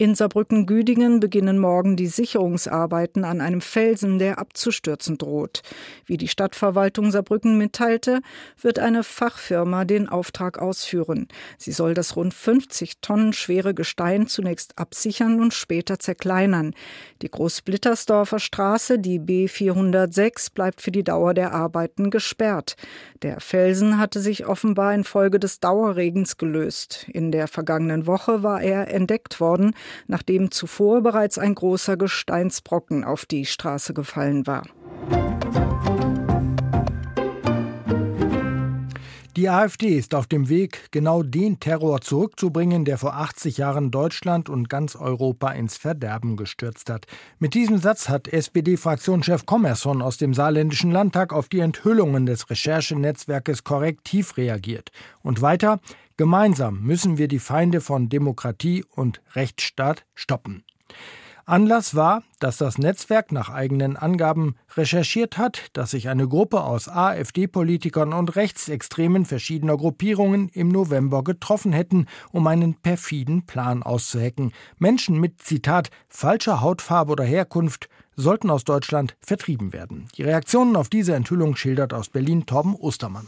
In 0.00 0.14
Saarbrücken-Güdingen 0.14 1.18
beginnen 1.18 1.58
morgen 1.58 1.96
die 1.96 2.06
Sicherungsarbeiten 2.06 3.24
an 3.24 3.40
einem 3.40 3.60
Felsen, 3.60 4.20
der 4.20 4.38
abzustürzen 4.38 5.18
droht. 5.18 5.62
Wie 6.06 6.16
die 6.16 6.28
Stadtverwaltung 6.28 7.10
Saarbrücken 7.10 7.58
mitteilte, 7.58 8.20
wird 8.62 8.78
eine 8.78 9.02
Fachfirma 9.02 9.84
den 9.84 10.08
Auftrag 10.08 10.60
ausführen. 10.60 11.26
Sie 11.56 11.72
soll 11.72 11.94
das 11.94 12.14
rund 12.14 12.32
50 12.32 13.00
Tonnen 13.00 13.32
schwere 13.32 13.74
Gestein 13.74 14.28
zunächst 14.28 14.78
absichern 14.78 15.40
und 15.40 15.52
später 15.52 15.98
zerkleinern. 15.98 16.74
Die 17.20 17.30
Großblittersdorfer 17.30 18.38
Straße, 18.38 19.00
die 19.00 19.18
B406, 19.18 20.54
bleibt 20.54 20.80
für 20.80 20.92
die 20.92 21.02
Dauer 21.02 21.34
der 21.34 21.52
Arbeiten 21.52 22.10
gesperrt. 22.10 22.76
Der 23.22 23.40
Felsen 23.40 23.98
hatte 23.98 24.20
sich 24.20 24.46
offenbar 24.46 24.94
infolge 24.94 25.40
des 25.40 25.58
Dauerregens 25.58 26.36
gelöst. 26.36 27.08
In 27.12 27.32
der 27.32 27.48
vergangenen 27.48 28.06
Woche 28.06 28.44
war 28.44 28.62
er 28.62 28.94
entdeckt 28.94 29.40
worden, 29.40 29.74
nachdem 30.06 30.50
zuvor 30.50 31.02
bereits 31.02 31.38
ein 31.38 31.54
großer 31.54 31.96
Gesteinsbrocken 31.96 33.04
auf 33.04 33.26
die 33.26 33.46
Straße 33.46 33.94
gefallen 33.94 34.46
war. 34.46 34.64
Die 39.38 39.48
AfD 39.48 39.96
ist 39.96 40.16
auf 40.16 40.26
dem 40.26 40.48
Weg, 40.48 40.88
genau 40.90 41.22
den 41.22 41.60
Terror 41.60 42.00
zurückzubringen, 42.00 42.84
der 42.84 42.98
vor 42.98 43.14
80 43.14 43.56
Jahren 43.56 43.92
Deutschland 43.92 44.48
und 44.48 44.68
ganz 44.68 44.96
Europa 44.96 45.52
ins 45.52 45.76
Verderben 45.76 46.36
gestürzt 46.36 46.90
hat. 46.90 47.06
Mit 47.38 47.54
diesem 47.54 47.78
Satz 47.78 48.08
hat 48.08 48.26
SPD-Fraktionschef 48.26 49.46
Kommerson 49.46 50.02
aus 50.02 50.16
dem 50.16 50.34
Saarländischen 50.34 50.90
Landtag 50.90 51.32
auf 51.32 51.48
die 51.48 51.60
Enthüllungen 51.60 52.26
des 52.26 52.50
Recherchenetzwerkes 52.50 53.62
korrektiv 53.62 54.36
reagiert. 54.36 54.90
Und 55.22 55.40
weiter, 55.40 55.78
gemeinsam 56.18 56.82
müssen 56.82 57.16
wir 57.16 57.28
die 57.28 57.38
Feinde 57.38 57.80
von 57.80 58.10
Demokratie 58.10 58.84
und 58.94 59.22
Rechtsstaat 59.34 60.04
stoppen. 60.14 60.64
Anlass 61.48 61.94
war, 61.94 62.24
dass 62.40 62.58
das 62.58 62.76
Netzwerk 62.76 63.32
nach 63.32 63.48
eigenen 63.48 63.96
Angaben 63.96 64.56
recherchiert 64.76 65.38
hat, 65.38 65.70
dass 65.72 65.92
sich 65.92 66.10
eine 66.10 66.28
Gruppe 66.28 66.62
aus 66.62 66.90
AfD-Politikern 66.90 68.12
und 68.12 68.36
Rechtsextremen 68.36 69.24
verschiedener 69.24 69.78
Gruppierungen 69.78 70.50
im 70.50 70.68
November 70.68 71.24
getroffen 71.24 71.72
hätten, 71.72 72.04
um 72.32 72.46
einen 72.46 72.74
perfiden 72.74 73.46
Plan 73.46 73.82
auszuhecken. 73.82 74.52
Menschen 74.76 75.18
mit, 75.18 75.40
Zitat, 75.40 75.88
falscher 76.06 76.60
Hautfarbe 76.60 77.12
oder 77.12 77.24
Herkunft 77.24 77.88
sollten 78.14 78.50
aus 78.50 78.64
Deutschland 78.64 79.16
vertrieben 79.22 79.72
werden. 79.72 80.08
Die 80.18 80.24
Reaktionen 80.24 80.76
auf 80.76 80.90
diese 80.90 81.14
Enthüllung 81.14 81.56
schildert 81.56 81.94
aus 81.94 82.10
Berlin 82.10 82.44
Torben 82.44 82.74
Ostermann. 82.74 83.26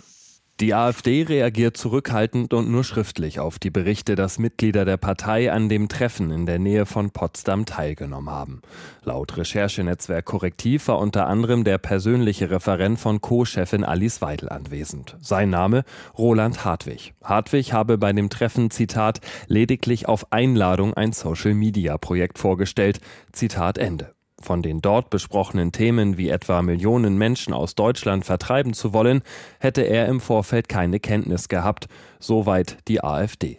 Die 0.61 0.75
AfD 0.75 1.23
reagiert 1.23 1.79
zurückhaltend 1.79 2.53
und 2.53 2.71
nur 2.71 2.85
schriftlich 2.85 3.41
auf 3.41 3.59
die 3.59 3.71
Berichte, 3.71 4.15
dass 4.15 4.39
Mitglieder 4.39 4.85
der 4.85 4.99
Partei 4.99 5.51
an 5.51 5.71
dem 5.71 5.89
Treffen 5.89 6.31
in 6.31 6.45
der 6.45 6.59
Nähe 6.59 6.85
von 6.85 7.13
Potsdam 7.13 7.65
teilgenommen 7.65 8.29
haben. 8.29 8.61
Laut 9.03 9.39
Recherchenetzwerk 9.39 10.27
Korrektiv 10.27 10.87
war 10.89 10.99
unter 10.99 11.29
anderem 11.29 11.65
der 11.65 11.79
persönliche 11.79 12.51
Referent 12.51 13.01
von 13.01 13.23
Co-Chefin 13.23 13.85
Alice 13.85 14.21
Weidel 14.21 14.51
anwesend. 14.51 15.17
Sein 15.23 15.49
Name 15.49 15.83
Roland 16.19 16.63
Hartwig. 16.63 17.15
Hartwig 17.25 17.73
habe 17.73 17.97
bei 17.97 18.13
dem 18.13 18.29
Treffen, 18.29 18.71
Zitat, 18.71 19.21
lediglich 19.47 20.09
auf 20.09 20.31
Einladung 20.31 20.93
ein 20.93 21.13
Social-Media-Projekt 21.13 22.39
vorgestellt. 22.39 23.01
Zitat 23.33 23.79
Ende. 23.79 24.13
Von 24.43 24.63
den 24.63 24.81
dort 24.81 25.11
besprochenen 25.11 25.71
Themen 25.71 26.17
wie 26.17 26.31
etwa 26.31 26.63
Millionen 26.63 27.19
Menschen 27.19 27.53
aus 27.53 27.75
Deutschland 27.75 28.25
vertreiben 28.25 28.73
zu 28.73 28.93
wollen, 28.93 29.23
hätte 29.59 29.83
er 29.83 30.07
im 30.07 30.21
Vorfeld 30.21 30.69
keine 30.69 30.99
Kenntnis 30.99 31.49
gehabt, 31.49 31.89
soweit 32.19 32.79
die 32.89 33.05
AfD. 33.05 33.59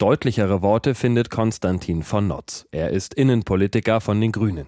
Deutlichere 0.00 0.62
Worte 0.62 0.94
findet 0.94 1.28
Konstantin 1.28 2.02
von 2.02 2.26
Notz. 2.26 2.66
Er 2.70 2.88
ist 2.88 3.12
Innenpolitiker 3.12 4.00
von 4.00 4.18
den 4.18 4.32
Grünen. 4.32 4.66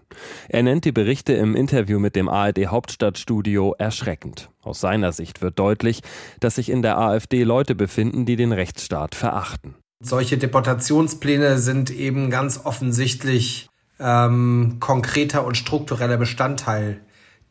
Er 0.50 0.62
nennt 0.62 0.84
die 0.84 0.92
Berichte 0.92 1.32
im 1.32 1.56
Interview 1.56 1.98
mit 1.98 2.16
dem 2.16 2.28
ARD 2.28 2.66
Hauptstadtstudio 2.66 3.74
erschreckend. 3.78 4.50
Aus 4.62 4.80
seiner 4.80 5.12
Sicht 5.12 5.40
wird 5.40 5.58
deutlich, 5.58 6.02
dass 6.40 6.56
sich 6.56 6.68
in 6.68 6.82
der 6.82 6.98
AfD 6.98 7.44
Leute 7.44 7.74
befinden, 7.74 8.26
die 8.26 8.36
den 8.36 8.52
Rechtsstaat 8.52 9.14
verachten. 9.14 9.74
Solche 10.04 10.36
Deportationspläne 10.36 11.56
sind 11.56 11.90
eben 11.90 12.28
ganz 12.28 12.60
offensichtlich 12.64 13.70
ähm, 14.02 14.76
konkreter 14.80 15.46
und 15.46 15.56
struktureller 15.56 16.16
Bestandteil 16.16 17.00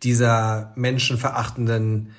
dieser 0.03 0.73
menschenverachtenden 0.75 2.11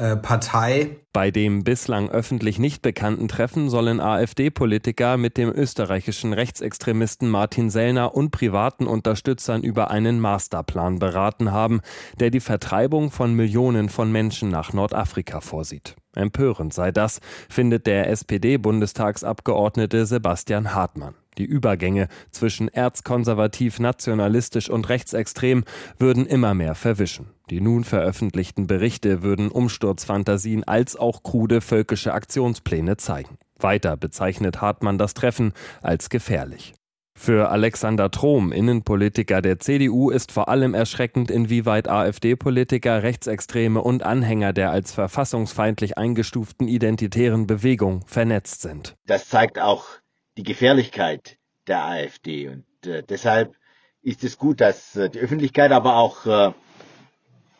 äh, 0.00 0.16
Partei. 0.16 0.96
Bei 1.12 1.30
dem 1.30 1.62
bislang 1.62 2.08
öffentlich 2.08 2.58
nicht 2.58 2.80
bekannten 2.80 3.28
Treffen 3.28 3.68
sollen 3.68 4.00
AfD-Politiker 4.00 5.16
mit 5.16 5.36
dem 5.36 5.50
österreichischen 5.50 6.32
Rechtsextremisten 6.32 7.28
Martin 7.28 7.68
Sellner 7.68 8.14
und 8.14 8.30
privaten 8.30 8.86
Unterstützern 8.86 9.62
über 9.62 9.90
einen 9.90 10.20
Masterplan 10.20 10.98
beraten 11.00 11.52
haben, 11.52 11.80
der 12.18 12.30
die 12.30 12.40
Vertreibung 12.40 13.10
von 13.10 13.34
Millionen 13.34 13.90
von 13.90 14.10
Menschen 14.10 14.48
nach 14.48 14.72
Nordafrika 14.72 15.40
vorsieht. 15.40 15.96
Empörend 16.14 16.72
sei 16.72 16.92
das, 16.92 17.20
findet 17.50 17.86
der 17.86 18.08
SPD-Bundestagsabgeordnete 18.08 20.06
Sebastian 20.06 20.74
Hartmann. 20.74 21.14
Die 21.38 21.44
Übergänge 21.44 22.08
zwischen 22.30 22.68
erzkonservativ, 22.68 23.78
nationalistisch 23.78 24.68
und 24.68 24.88
rechtsextrem 24.88 25.64
würden 25.98 26.26
immer 26.26 26.54
mehr 26.54 26.74
verwischen. 26.74 27.30
Die 27.50 27.60
nun 27.60 27.84
veröffentlichten 27.84 28.66
Berichte 28.66 29.22
würden 29.22 29.50
Umsturzfantasien 29.50 30.64
als 30.64 30.96
auch 30.96 31.22
krude 31.22 31.60
völkische 31.60 32.12
Aktionspläne 32.12 32.96
zeigen. 32.96 33.38
Weiter 33.58 33.96
bezeichnet 33.96 34.60
Hartmann 34.60 34.98
das 34.98 35.14
Treffen 35.14 35.52
als 35.82 36.10
gefährlich. 36.10 36.74
Für 37.22 37.50
Alexander 37.50 38.10
Trom, 38.10 38.50
Innenpolitiker 38.50 39.42
der 39.42 39.58
CDU, 39.58 40.08
ist 40.08 40.32
vor 40.32 40.48
allem 40.48 40.72
erschreckend, 40.72 41.30
inwieweit 41.30 41.86
AfD-Politiker, 41.86 43.02
Rechtsextreme 43.02 43.82
und 43.82 44.02
Anhänger 44.02 44.54
der 44.54 44.70
als 44.70 44.92
verfassungsfeindlich 44.92 45.98
eingestuften 45.98 46.66
identitären 46.66 47.46
Bewegung 47.46 48.06
vernetzt 48.06 48.62
sind. 48.62 48.96
Das 49.06 49.28
zeigt 49.28 49.60
auch 49.60 49.99
die 50.40 50.44
Gefährlichkeit 50.44 51.36
der 51.66 51.84
AfD. 51.84 52.48
Und 52.48 52.64
äh, 52.86 53.02
deshalb 53.02 53.54
ist 54.00 54.24
es 54.24 54.38
gut, 54.38 54.62
dass 54.62 54.96
äh, 54.96 55.10
die 55.10 55.18
Öffentlichkeit, 55.18 55.70
aber 55.70 55.96
auch 55.96 56.24
äh, 56.24 56.52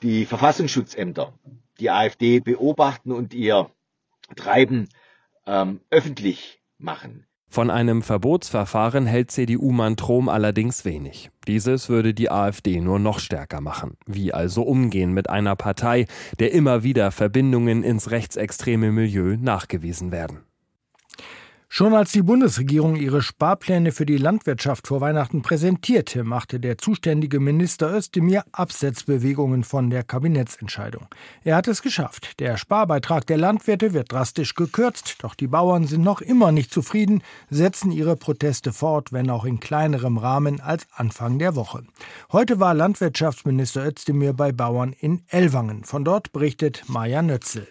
die 0.02 0.24
Verfassungsschutzämter 0.24 1.34
die 1.78 1.90
AfD 1.90 2.40
beobachten 2.40 3.12
und 3.12 3.34
ihr 3.34 3.70
Treiben 4.34 4.88
ähm, 5.46 5.80
öffentlich 5.90 6.62
machen. 6.78 7.26
Von 7.50 7.68
einem 7.68 8.00
Verbotsverfahren 8.02 9.06
hält 9.06 9.30
CDU-Mann 9.30 9.96
Trom 9.96 10.28
allerdings 10.28 10.84
wenig. 10.84 11.30
Dieses 11.48 11.88
würde 11.88 12.14
die 12.14 12.30
AfD 12.30 12.80
nur 12.80 12.98
noch 12.98 13.18
stärker 13.18 13.60
machen. 13.60 13.98
Wie 14.06 14.32
also 14.32 14.62
umgehen 14.62 15.12
mit 15.12 15.28
einer 15.28 15.56
Partei, 15.56 16.06
der 16.38 16.52
immer 16.52 16.82
wieder 16.82 17.10
Verbindungen 17.10 17.82
ins 17.82 18.10
rechtsextreme 18.10 18.92
Milieu 18.92 19.36
nachgewiesen 19.36 20.12
werden? 20.12 20.44
Schon 21.72 21.94
als 21.94 22.10
die 22.10 22.22
Bundesregierung 22.22 22.96
ihre 22.96 23.22
Sparpläne 23.22 23.92
für 23.92 24.04
die 24.04 24.16
Landwirtschaft 24.16 24.88
vor 24.88 25.00
Weihnachten 25.00 25.40
präsentierte, 25.40 26.24
machte 26.24 26.58
der 26.58 26.78
zuständige 26.78 27.38
Minister 27.38 27.94
Özdemir 27.94 28.42
Absetzbewegungen 28.50 29.62
von 29.62 29.88
der 29.88 30.02
Kabinettsentscheidung. 30.02 31.06
Er 31.44 31.54
hat 31.54 31.68
es 31.68 31.80
geschafft. 31.80 32.40
Der 32.40 32.56
Sparbeitrag 32.56 33.24
der 33.24 33.36
Landwirte 33.36 33.92
wird 33.92 34.10
drastisch 34.10 34.56
gekürzt, 34.56 35.18
doch 35.22 35.36
die 35.36 35.46
Bauern 35.46 35.86
sind 35.86 36.02
noch 36.02 36.20
immer 36.20 36.50
nicht 36.50 36.74
zufrieden, 36.74 37.22
setzen 37.50 37.92
ihre 37.92 38.16
Proteste 38.16 38.72
fort, 38.72 39.12
wenn 39.12 39.30
auch 39.30 39.44
in 39.44 39.60
kleinerem 39.60 40.18
Rahmen 40.18 40.60
als 40.60 40.88
Anfang 40.92 41.38
der 41.38 41.54
Woche. 41.54 41.84
Heute 42.32 42.58
war 42.58 42.74
Landwirtschaftsminister 42.74 43.86
Özdemir 43.86 44.32
bei 44.32 44.50
Bauern 44.50 44.92
in 44.98 45.22
Ellwangen. 45.28 45.84
Von 45.84 46.04
dort 46.04 46.32
berichtet 46.32 46.82
Maja 46.88 47.22
Nötzel. 47.22 47.68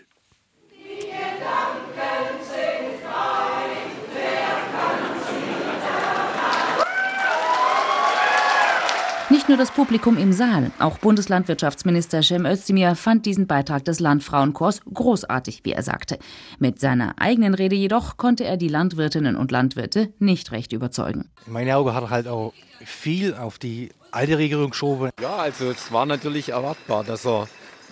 Nur 9.50 9.58
das 9.58 9.72
Publikum 9.72 10.16
im 10.20 10.32
Saal, 10.32 10.72
auch 10.78 11.00
Bundeslandwirtschaftsminister 11.00 12.22
Cem 12.22 12.46
Özdemir 12.46 12.94
fand 12.96 13.26
diesen 13.26 13.48
Beitrag 13.48 13.84
des 13.84 14.00
Landfrauenchors 14.00 14.82
großartig, 14.94 15.62
wie 15.64 15.72
er 15.72 15.82
sagte. 15.82 16.20
Mit 16.60 16.80
seiner 16.80 17.16
eigenen 17.18 17.56
Rede 17.56 17.76
jedoch 17.76 18.18
konnte 18.18 18.44
er 18.44 18.58
die 18.58 18.68
Landwirtinnen 18.68 19.36
und 19.36 19.52
Landwirte 19.52 20.14
nicht 20.20 20.52
recht 20.52 20.72
überzeugen. 20.72 21.32
In 21.48 21.54
meinen 21.54 21.72
Augen 21.72 21.96
hat 21.96 22.04
er 22.04 22.10
halt 22.12 22.28
auch 22.28 22.54
viel 22.86 23.34
auf 23.34 23.58
die 23.58 23.90
alte 24.12 24.38
Regierung 24.38 24.70
geschoben. 24.70 25.10
Ja, 25.20 25.38
also 25.38 25.72
es 25.72 25.92
war 25.92 26.06
natürlich 26.06 26.50
erwartbar, 26.50 27.04
dass 27.04 27.26
er 27.26 27.48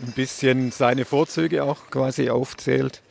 ein 0.05 0.11
bisschen 0.11 0.69
seine 0.69 1.05
Vorzüge 1.05 1.63
auch 1.63 1.89
quasi 1.89 2.29
aufzählt. 2.29 3.01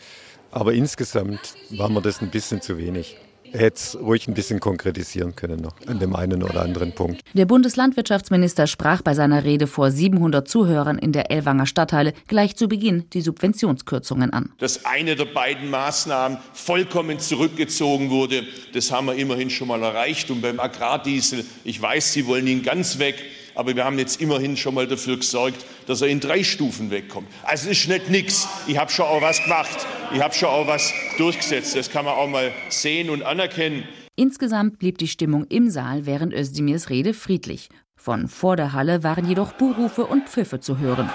Aber 0.53 0.73
insgesamt 0.73 1.55
war 1.71 1.89
mir 1.89 2.01
das 2.01 2.23
ein 2.23 2.31
bisschen 2.31 2.63
zu 2.63 2.79
wenig 2.79 3.17
hätte 3.53 3.77
es 3.77 3.99
ruhig 4.01 4.29
ein 4.29 4.35
bisschen 4.35 4.61
konkretisieren 4.61 5.37
können 5.37 5.61
noch 5.61 5.75
an 5.87 5.99
dem 5.99 6.15
einen 6.15 6.43
oder 6.43 6.63
anderen 6.63 6.93
Punkt. 6.93 7.23
Der 7.35 7.47
Bundeslandwirtschaftsminister 7.47 8.67
sprach 8.67 9.03
bei 9.03 9.15
seiner 9.15 9.45
Rede 9.45 9.67
vor 9.67 9.91
700 9.91 10.47
Zuhörern 10.47 10.99
in 10.99 11.13
der 11.13 11.31
Ellwanger 11.31 11.67
Stadtteile 11.67 12.13
gleich 12.29 12.57
zu 12.57 12.69
Beginn 12.69 13.05
die 13.13 13.21
Subventionskürzungen 13.21 14.33
an. 14.33 14.53
Dass 14.59 14.85
eine 14.85 15.17
der 15.17 15.27
beiden 15.27 15.71
Maßnahmen 15.71 16.39
vollkommen 16.53 17.19
zurückgezogen 17.19 18.11
wurde, 18.11 18.45
das 18.73 18.91
haben 18.91 19.07
wir 19.07 19.15
immerhin 19.15 19.51
schon 19.51 19.69
mal 19.69 19.83
erreicht. 19.83 20.31
Und 20.31 20.43
beim 20.43 20.61
Agrardiesel, 20.61 21.45
ich 21.65 21.81
weiß, 21.81 22.13
Sie 22.13 22.27
wollen 22.27 22.47
ihn 22.47 22.63
ganz 22.63 22.99
weg, 22.99 23.17
aber 23.57 23.75
wir 23.75 23.85
haben 23.85 23.99
jetzt 23.99 24.21
immerhin 24.21 24.57
schon 24.57 24.75
mal 24.75 24.87
dafür 24.87 25.17
gesorgt, 25.17 25.65
dass 25.87 26.03
er 26.03 26.09
in 26.09 26.21
drei 26.21 26.45
Stufen 26.45 26.91
wegkommt. 26.91 27.27
Also 27.43 27.71
es 27.71 27.81
ist 27.81 27.89
nicht 27.89 28.11
nichts. 28.11 28.47
Ich 28.67 28.79
habe 28.79 28.93
schon 28.93 29.07
auch 29.07 29.23
was 29.23 29.43
gemacht. 29.43 29.87
Ich 30.15 30.23
habe 30.23 30.35
schon 30.35 30.49
auch 30.49 30.67
was 30.67 30.93
durchgesetzt. 31.19 31.75
Das 31.75 31.91
kann 31.91 32.05
man 32.05 32.15
auch 32.15 32.29
mal 32.29 32.53
sehen 32.69 33.11
und 33.11 33.23
anerkennen. 33.23 33.85
Insgesamt 34.15 34.79
blieb 34.79 34.99
die 34.99 35.09
Stimmung 35.09 35.47
im 35.49 35.71
Saal 35.71 36.07
während 36.07 36.33
Özdemirs 36.33 36.91
Rede 36.91 37.15
friedlich. 37.15 37.69
Von 37.97 38.29
vor 38.29 38.57
der 38.57 38.73
Halle 38.73 39.03
waren 39.03 39.29
jedoch 39.29 39.53
Buhrufe 39.53 40.07
und 40.07 40.29
Pfiffe 40.29 40.61
zu 40.61 40.79
hören. 40.79 41.11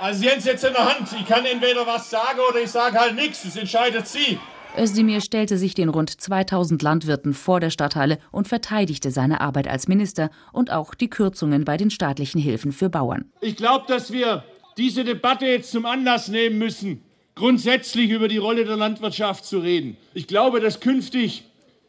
Also 0.00 0.20
Sie 0.20 0.30
haben 0.30 0.38
es 0.38 0.44
jetzt 0.44 0.64
in 0.64 0.72
der 0.72 0.84
Hand. 0.84 1.08
Ich 1.18 1.26
kann 1.26 1.44
entweder 1.44 1.84
was 1.84 2.08
sagen 2.08 2.38
oder 2.48 2.60
ich 2.60 2.70
sage 2.70 2.98
halt 2.98 3.16
nichts. 3.16 3.42
Das 3.42 3.56
entscheidet 3.56 4.06
Sie. 4.06 4.38
Özdemir 4.78 5.20
stellte 5.20 5.56
sich 5.56 5.74
den 5.74 5.88
rund 5.88 6.20
2000 6.20 6.82
Landwirten 6.82 7.32
vor 7.32 7.60
der 7.60 7.70
Stadthalle 7.70 8.18
und 8.30 8.46
verteidigte 8.46 9.10
seine 9.10 9.40
Arbeit 9.40 9.68
als 9.68 9.88
Minister 9.88 10.30
und 10.52 10.70
auch 10.70 10.94
die 10.94 11.08
Kürzungen 11.08 11.64
bei 11.64 11.76
den 11.76 11.90
staatlichen 11.90 12.40
Hilfen 12.40 12.72
für 12.72 12.90
Bauern. 12.90 13.30
Ich 13.40 13.56
glaube, 13.56 13.86
dass 13.88 14.12
wir 14.12 14.44
diese 14.76 15.04
Debatte 15.04 15.46
jetzt 15.46 15.70
zum 15.70 15.86
Anlass 15.86 16.28
nehmen 16.28 16.58
müssen, 16.58 17.02
grundsätzlich 17.34 18.10
über 18.10 18.28
die 18.28 18.36
Rolle 18.36 18.64
der 18.64 18.76
Landwirtschaft 18.76 19.44
zu 19.44 19.58
reden. 19.58 19.96
Ich 20.12 20.26
glaube, 20.26 20.60
dass 20.60 20.80
künftig, 20.80 21.44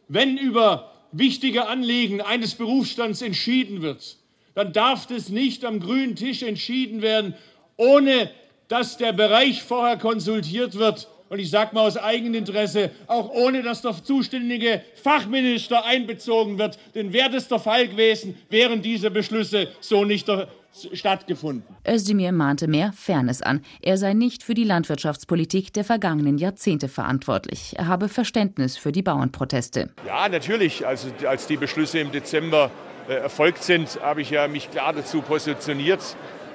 wenn 0.07 0.37
über 0.37 0.91
wichtige 1.11 1.67
Anliegen 1.67 2.21
eines 2.21 2.55
Berufsstands 2.55 3.21
entschieden 3.21 3.81
wird, 3.81 4.17
dann 4.55 4.73
darf 4.73 5.05
das 5.05 5.29
nicht 5.29 5.65
am 5.65 5.79
grünen 5.79 6.15
Tisch 6.15 6.41
entschieden 6.41 7.01
werden, 7.01 7.33
ohne 7.75 8.31
dass 8.69 8.97
der 8.97 9.13
Bereich 9.13 9.61
vorher 9.63 9.97
konsultiert 9.97 10.75
wird 10.75 11.07
und 11.29 11.39
ich 11.39 11.49
sage 11.49 11.73
mal 11.73 11.87
aus 11.87 11.97
Eigeninteresse, 11.97 12.91
auch 13.07 13.29
ohne 13.29 13.63
dass 13.63 13.81
der 13.81 13.93
zuständige 14.03 14.81
Fachminister 14.95 15.85
einbezogen 15.85 16.57
wird. 16.57 16.77
Denn 16.95 17.13
wäre 17.13 17.29
das 17.29 17.47
der 17.47 17.59
Fall 17.59 17.87
gewesen, 17.87 18.35
wären 18.49 18.81
diese 18.81 19.11
Beschlüsse 19.11 19.69
so 19.79 20.05
nicht 20.05 20.29
stattgefunden. 20.93 21.63
Özdemir 21.87 22.31
mahnte 22.31 22.67
mehr 22.67 22.93
Fairness 22.93 23.41
an. 23.41 23.61
Er 23.81 23.97
sei 23.97 24.13
nicht 24.13 24.43
für 24.43 24.53
die 24.53 24.63
Landwirtschaftspolitik 24.63 25.73
der 25.73 25.83
vergangenen 25.83 26.37
Jahrzehnte 26.37 26.87
verantwortlich. 26.87 27.73
Er 27.77 27.87
habe 27.87 28.09
Verständnis 28.09 28.77
für 28.77 28.91
die 28.91 29.01
Bauernproteste. 29.01 29.89
Ja, 30.05 30.29
natürlich. 30.29 30.85
Also, 30.85 31.09
als 31.27 31.47
die 31.47 31.57
Beschlüsse 31.57 31.99
im 31.99 32.11
Dezember 32.11 32.71
äh, 33.09 33.13
erfolgt 33.13 33.63
sind, 33.63 33.99
habe 34.01 34.21
ich 34.21 34.29
ja 34.29 34.47
mich 34.47 34.69
klar 34.69 34.93
dazu 34.93 35.21
positioniert. 35.21 36.01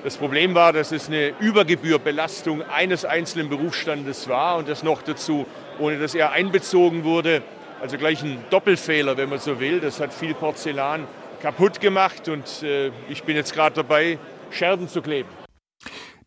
Das 0.04 0.16
Problem 0.16 0.56
war, 0.56 0.72
dass 0.72 0.90
es 0.90 1.06
eine 1.06 1.28
Übergebührbelastung 1.38 2.62
eines 2.62 3.04
einzelnen 3.04 3.48
Berufsstandes 3.48 4.28
war 4.28 4.56
und 4.56 4.68
das 4.68 4.82
noch 4.82 5.00
dazu, 5.00 5.46
ohne 5.78 5.98
dass 5.98 6.16
er 6.16 6.32
einbezogen 6.32 7.04
wurde. 7.04 7.42
Also 7.80 7.98
gleich 7.98 8.20
ein 8.24 8.44
Doppelfehler, 8.50 9.16
wenn 9.16 9.28
man 9.28 9.38
so 9.38 9.60
will. 9.60 9.78
Das 9.78 10.00
hat 10.00 10.12
viel 10.12 10.34
Porzellan 10.34 11.06
kaputt 11.40 11.80
gemacht 11.80 12.28
und 12.28 12.64
äh, 12.64 12.90
ich 13.08 13.22
bin 13.22 13.36
jetzt 13.36 13.54
gerade 13.54 13.76
dabei, 13.76 14.18
Scherben 14.50 14.88
zu 14.88 15.02
kleben. 15.02 15.28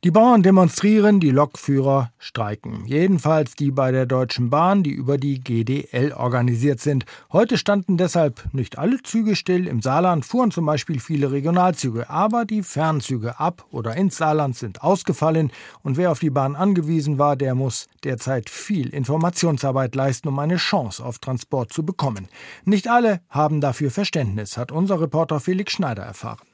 Die 0.05 0.11
Bauern 0.11 0.43
demonstrieren, 0.43 1.19
die 1.19 1.31
Lokführer 1.31 2.11
streiken. 2.19 2.85
Jedenfalls 2.85 3.55
die 3.55 3.71
bei 3.71 3.91
der 3.91 4.05
Deutschen 4.05 4.51
Bahn, 4.51 4.83
die 4.83 4.91
über 4.91 5.17
die 5.17 5.41
GDL 5.41 6.13
organisiert 6.13 6.79
sind. 6.79 7.05
Heute 7.33 7.57
standen 7.57 7.97
deshalb 7.97 8.43
nicht 8.53 8.77
alle 8.77 9.01
Züge 9.01 9.35
still. 9.35 9.65
Im 9.65 9.81
Saarland 9.81 10.23
fuhren 10.23 10.51
zum 10.51 10.67
Beispiel 10.67 10.99
viele 10.99 11.31
Regionalzüge. 11.31 12.07
Aber 12.07 12.45
die 12.45 12.61
Fernzüge 12.61 13.39
ab 13.39 13.65
oder 13.71 13.95
ins 13.95 14.17
Saarland 14.17 14.55
sind 14.55 14.83
ausgefallen. 14.83 15.51
Und 15.81 15.97
wer 15.97 16.11
auf 16.11 16.19
die 16.19 16.29
Bahn 16.29 16.55
angewiesen 16.55 17.17
war, 17.17 17.35
der 17.35 17.55
muss 17.55 17.87
derzeit 18.03 18.51
viel 18.51 18.89
Informationsarbeit 18.89 19.95
leisten, 19.95 20.27
um 20.27 20.37
eine 20.37 20.57
Chance 20.57 21.03
auf 21.03 21.17
Transport 21.17 21.73
zu 21.73 21.83
bekommen. 21.83 22.27
Nicht 22.63 22.87
alle 22.89 23.21
haben 23.27 23.59
dafür 23.59 23.89
Verständnis, 23.89 24.55
hat 24.55 24.71
unser 24.71 25.01
Reporter 25.01 25.39
Felix 25.39 25.73
Schneider 25.73 26.03
erfahren 26.03 26.45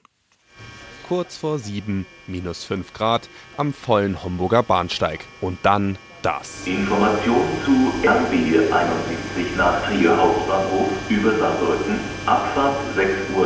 kurz 1.12 1.36
vor 1.36 1.60
7, 1.60 2.06
minus 2.26 2.64
5 2.64 2.94
Grad, 2.94 3.28
am 3.58 3.74
vollen 3.74 4.24
Homburger 4.24 4.64
Bahnsteig. 4.64 5.26
Und 5.42 5.58
dann 5.64 5.98
das. 6.22 6.66
Information 6.66 7.44
zu 7.66 7.92
RB 8.08 8.32
71 8.32 9.58
nach 9.58 9.84
Trier 9.84 10.16
Hauptbahnhof 10.16 10.88
über 11.10 11.38
Saarbrücken. 11.38 12.00
Abfahrt 12.26 12.78
6.59 12.96 13.36
Uhr, 13.36 13.46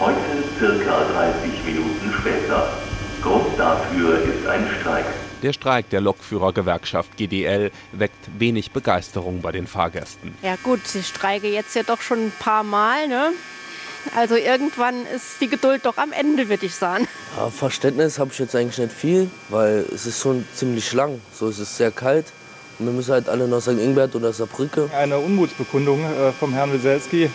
heute 0.00 0.18
circa 0.58 1.04
30 1.12 1.64
Minuten 1.64 2.12
später. 2.18 2.72
Grund 3.22 3.56
dafür 3.56 4.18
ist 4.18 4.48
ein 4.48 4.66
Streik. 4.80 5.06
Der 5.44 5.52
Streik 5.52 5.90
der 5.90 6.00
Lokführergewerkschaft 6.00 7.16
GDL 7.16 7.70
weckt 7.92 8.40
wenig 8.40 8.72
Begeisterung 8.72 9.42
bei 9.42 9.52
den 9.52 9.68
Fahrgästen. 9.68 10.34
Ja 10.42 10.56
gut, 10.60 10.80
ich 10.92 11.06
streike 11.06 11.46
jetzt 11.46 11.76
ja 11.76 11.84
doch 11.84 12.00
schon 12.00 12.18
ein 12.18 12.32
paar 12.40 12.64
Mal, 12.64 13.06
ne? 13.06 13.32
Also 14.14 14.36
irgendwann 14.36 15.06
ist 15.06 15.40
die 15.40 15.48
Geduld 15.48 15.84
doch 15.84 15.96
am 15.96 16.12
Ende, 16.12 16.48
würde 16.48 16.66
ich 16.66 16.74
sagen. 16.74 17.08
Ja, 17.36 17.50
Verständnis 17.50 18.18
habe 18.18 18.30
ich 18.32 18.38
jetzt 18.38 18.54
eigentlich 18.54 18.78
nicht 18.78 18.92
viel, 18.92 19.30
weil 19.48 19.84
es 19.94 20.06
ist 20.06 20.20
schon 20.20 20.46
ziemlich 20.54 20.92
lang. 20.92 21.20
So 21.32 21.48
ist 21.48 21.58
es 21.58 21.76
sehr 21.76 21.90
kalt. 21.90 22.26
Und 22.78 22.86
wir 22.86 22.92
müssen 22.92 23.12
halt 23.12 23.28
alle 23.28 23.48
nach 23.48 23.60
St. 23.60 23.78
Ingbert 23.78 24.14
oder 24.14 24.32
Saarbrücke. 24.32 24.90
Eine 24.94 25.18
Unmutsbekundung 25.18 26.04
äh, 26.04 26.32
vom 26.32 26.52
Herrn 26.52 26.72
Wieselski. 26.72 27.30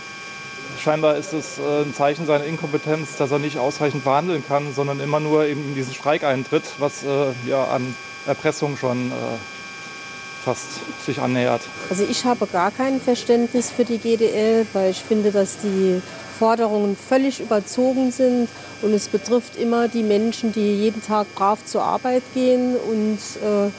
Scheinbar 0.80 1.18
ist 1.18 1.34
es 1.34 1.58
äh, 1.58 1.82
ein 1.84 1.94
Zeichen 1.94 2.26
seiner 2.26 2.46
Inkompetenz, 2.46 3.18
dass 3.18 3.32
er 3.32 3.40
nicht 3.40 3.58
ausreichend 3.58 4.04
verhandeln 4.04 4.44
kann, 4.48 4.74
sondern 4.76 5.00
immer 5.00 5.20
nur 5.20 5.46
eben 5.46 5.62
in 5.70 5.76
diesen 5.76 5.94
Streik 5.94 6.24
eintritt, 6.24 6.64
was 6.78 7.04
äh, 7.04 7.08
ja 7.48 7.66
an 7.66 7.96
Erpressung 8.28 8.78
schon 8.78 9.12
fast 10.44 10.66
sich 11.06 11.20
annähert. 11.20 11.62
Also 11.90 12.04
ich 12.04 12.26
habe 12.26 12.48
gar 12.48 12.72
kein 12.72 13.00
Verständnis 13.00 13.72
für 13.72 13.86
die 13.86 13.98
GDL, 13.98 14.66
weil 14.74 14.92
ich 14.92 15.04
finde, 15.04 15.32
dass 15.32 15.58
die 15.58 16.02
Forderungen 16.42 16.98
völlig 16.98 17.40
überzogen 17.40 18.12
sind. 18.12 18.50
Und 18.82 18.94
es 18.94 19.10
betrifft 19.10 19.58
immer 19.58 19.88
die 19.88 20.02
Menschen, 20.02 20.52
die 20.52 20.74
jeden 20.74 21.04
Tag 21.04 21.28
brav 21.36 21.64
zur 21.66 21.84
Arbeit 21.84 22.24
gehen 22.34 22.76
und 22.76 23.20
äh, 23.44 23.70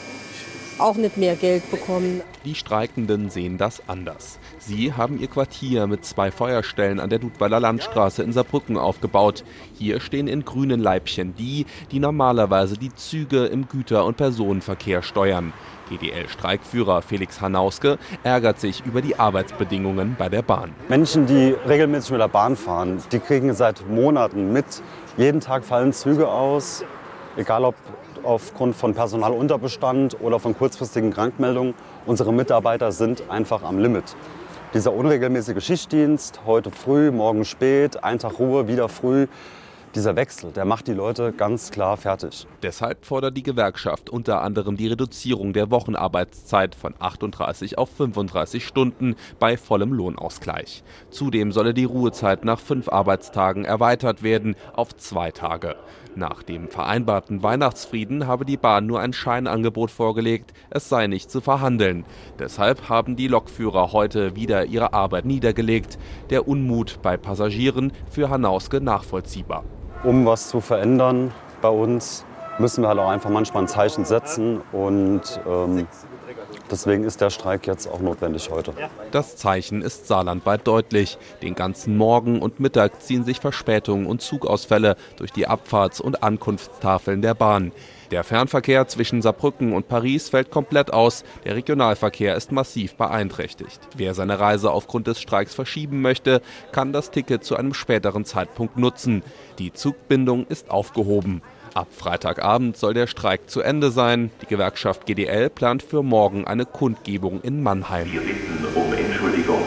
auch 0.82 0.96
nicht 0.96 1.16
mehr 1.16 1.36
Geld 1.36 1.70
bekommen. 1.70 2.22
Die 2.44 2.54
Streikenden 2.54 3.30
sehen 3.30 3.56
das 3.56 3.82
anders. 3.88 4.38
Sie 4.58 4.92
haben 4.92 5.20
ihr 5.20 5.28
Quartier 5.28 5.86
mit 5.86 6.04
zwei 6.04 6.30
Feuerstellen 6.30 7.00
an 7.00 7.08
der 7.08 7.20
Dudweiler 7.20 7.60
Landstraße 7.60 8.22
in 8.22 8.32
Saarbrücken 8.32 8.76
aufgebaut. 8.76 9.44
Hier 9.78 10.00
stehen 10.00 10.28
in 10.28 10.44
grünen 10.44 10.80
Leibchen 10.80 11.34
die, 11.36 11.66
die 11.90 12.00
normalerweise 12.00 12.76
die 12.76 12.94
Züge 12.94 13.46
im 13.46 13.68
Güter- 13.68 14.04
und 14.04 14.16
Personenverkehr 14.16 15.02
steuern. 15.02 15.52
GDL-Streikführer 15.88 17.02
Felix 17.02 17.40
Hanauske 17.40 17.98
ärgert 18.22 18.60
sich 18.60 18.84
über 18.84 19.02
die 19.02 19.18
Arbeitsbedingungen 19.18 20.16
bei 20.18 20.28
der 20.28 20.42
Bahn. 20.42 20.72
Menschen, 20.88 21.26
die 21.26 21.54
regelmäßig 21.66 22.12
mit 22.12 22.20
der 22.20 22.28
Bahn 22.28 22.56
fahren, 22.56 23.02
die 23.12 23.18
kriegen 23.18 23.52
seit 23.54 23.88
Monaten 23.88 24.52
mit. 24.52 24.64
Jeden 25.16 25.40
Tag 25.40 25.64
fallen 25.64 25.92
Züge 25.92 26.28
aus, 26.28 26.84
egal 27.36 27.64
ob 27.64 27.74
aufgrund 28.24 28.76
von 28.76 28.94
Personalunterbestand 28.94 30.20
oder 30.20 30.38
von 30.38 30.56
kurzfristigen 30.56 31.12
Krankmeldungen. 31.12 31.74
Unsere 32.06 32.32
Mitarbeiter 32.32 32.92
sind 32.92 33.24
einfach 33.28 33.62
am 33.62 33.78
Limit. 33.78 34.16
Dieser 34.74 34.92
unregelmäßige 34.92 35.62
Schichtdienst, 35.62 36.40
heute 36.46 36.70
früh, 36.70 37.10
morgen 37.10 37.44
spät, 37.44 38.02
ein 38.04 38.18
Tag 38.18 38.38
Ruhe, 38.38 38.68
wieder 38.68 38.88
früh, 38.88 39.26
dieser 39.94 40.16
Wechsel, 40.16 40.52
der 40.52 40.64
macht 40.64 40.86
die 40.86 40.94
Leute 40.94 41.32
ganz 41.32 41.70
klar 41.70 41.98
fertig. 41.98 42.46
Deshalb 42.62 43.04
fordert 43.04 43.36
die 43.36 43.42
Gewerkschaft 43.42 44.08
unter 44.08 44.40
anderem 44.40 44.78
die 44.78 44.86
Reduzierung 44.86 45.52
der 45.52 45.70
Wochenarbeitszeit 45.70 46.74
von 46.74 46.94
38 46.98 47.76
auf 47.76 47.90
35 47.90 48.66
Stunden 48.66 49.16
bei 49.38 49.58
vollem 49.58 49.92
Lohnausgleich. 49.92 50.82
Zudem 51.10 51.52
solle 51.52 51.74
die 51.74 51.84
Ruhezeit 51.84 52.46
nach 52.46 52.58
fünf 52.58 52.88
Arbeitstagen 52.88 53.66
erweitert 53.66 54.22
werden 54.22 54.56
auf 54.72 54.96
zwei 54.96 55.30
Tage. 55.30 55.76
Nach 56.14 56.42
dem 56.42 56.68
vereinbarten 56.68 57.42
Weihnachtsfrieden 57.42 58.26
habe 58.26 58.44
die 58.44 58.56
Bahn 58.56 58.86
nur 58.86 59.00
ein 59.00 59.12
Scheinangebot 59.12 59.90
vorgelegt, 59.90 60.52
es 60.70 60.88
sei 60.88 61.06
nicht 61.06 61.30
zu 61.30 61.40
verhandeln. 61.40 62.04
Deshalb 62.38 62.88
haben 62.88 63.16
die 63.16 63.28
Lokführer 63.28 63.92
heute 63.92 64.36
wieder 64.36 64.66
ihre 64.66 64.92
Arbeit 64.92 65.24
niedergelegt. 65.24 65.98
Der 66.30 66.46
Unmut 66.46 67.00
bei 67.02 67.16
Passagieren 67.16 67.92
für 68.10 68.30
Hanauske 68.30 68.80
nachvollziehbar 68.80 69.64
um 70.04 70.26
was 70.26 70.48
zu 70.48 70.60
verändern 70.60 71.32
bei 71.60 71.68
uns, 71.68 72.24
müssen 72.58 72.82
wir 72.82 72.88
halt 72.88 72.98
auch 72.98 73.08
einfach 73.08 73.30
manchmal 73.30 73.64
ein 73.64 73.68
Zeichen 73.68 74.04
setzen. 74.04 74.60
Und 74.72 75.40
ähm, 75.46 75.86
deswegen 76.72 77.04
ist 77.04 77.20
der 77.20 77.30
Streik 77.30 77.66
jetzt 77.66 77.86
auch 77.86 78.00
notwendig 78.00 78.50
heute. 78.50 78.72
Das 79.12 79.36
Zeichen 79.36 79.82
ist 79.82 80.08
saarlandweit 80.08 80.66
deutlich. 80.66 81.18
Den 81.42 81.54
ganzen 81.54 81.96
Morgen 81.96 82.40
und 82.40 82.58
Mittag 82.58 83.02
ziehen 83.02 83.24
sich 83.24 83.38
Verspätungen 83.38 84.06
und 84.06 84.22
Zugausfälle 84.22 84.96
durch 85.16 85.30
die 85.30 85.46
Abfahrts- 85.46 86.00
und 86.00 86.22
Ankunftstafeln 86.22 87.22
der 87.22 87.34
Bahn. 87.34 87.72
Der 88.10 88.24
Fernverkehr 88.24 88.88
zwischen 88.88 89.22
Saarbrücken 89.22 89.72
und 89.72 89.88
Paris 89.88 90.28
fällt 90.28 90.50
komplett 90.50 90.92
aus. 90.92 91.24
Der 91.44 91.56
Regionalverkehr 91.56 92.34
ist 92.36 92.52
massiv 92.52 92.94
beeinträchtigt. 92.96 93.80
Wer 93.96 94.12
seine 94.14 94.38
Reise 94.38 94.70
aufgrund 94.70 95.06
des 95.06 95.20
Streiks 95.20 95.54
verschieben 95.54 96.02
möchte, 96.02 96.42
kann 96.72 96.92
das 96.92 97.10
Ticket 97.10 97.42
zu 97.44 97.56
einem 97.56 97.72
späteren 97.72 98.24
Zeitpunkt 98.24 98.76
nutzen. 98.76 99.22
Die 99.58 99.72
Zugbindung 99.72 100.46
ist 100.46 100.70
aufgehoben. 100.70 101.40
Ab 101.74 101.88
Freitagabend 101.90 102.76
soll 102.76 102.92
der 102.92 103.06
Streik 103.06 103.48
zu 103.48 103.62
Ende 103.62 103.90
sein. 103.90 104.30
Die 104.42 104.46
Gewerkschaft 104.46 105.06
GDL 105.06 105.48
plant 105.48 105.82
für 105.82 106.02
morgen 106.02 106.46
eine 106.46 106.66
Kundgebung 106.66 107.40
in 107.40 107.62
Mannheim. 107.62 108.12
Wir 108.12 108.20
bitten 108.20 108.64
um 108.74 108.92
Entschuldigung. 108.92 109.62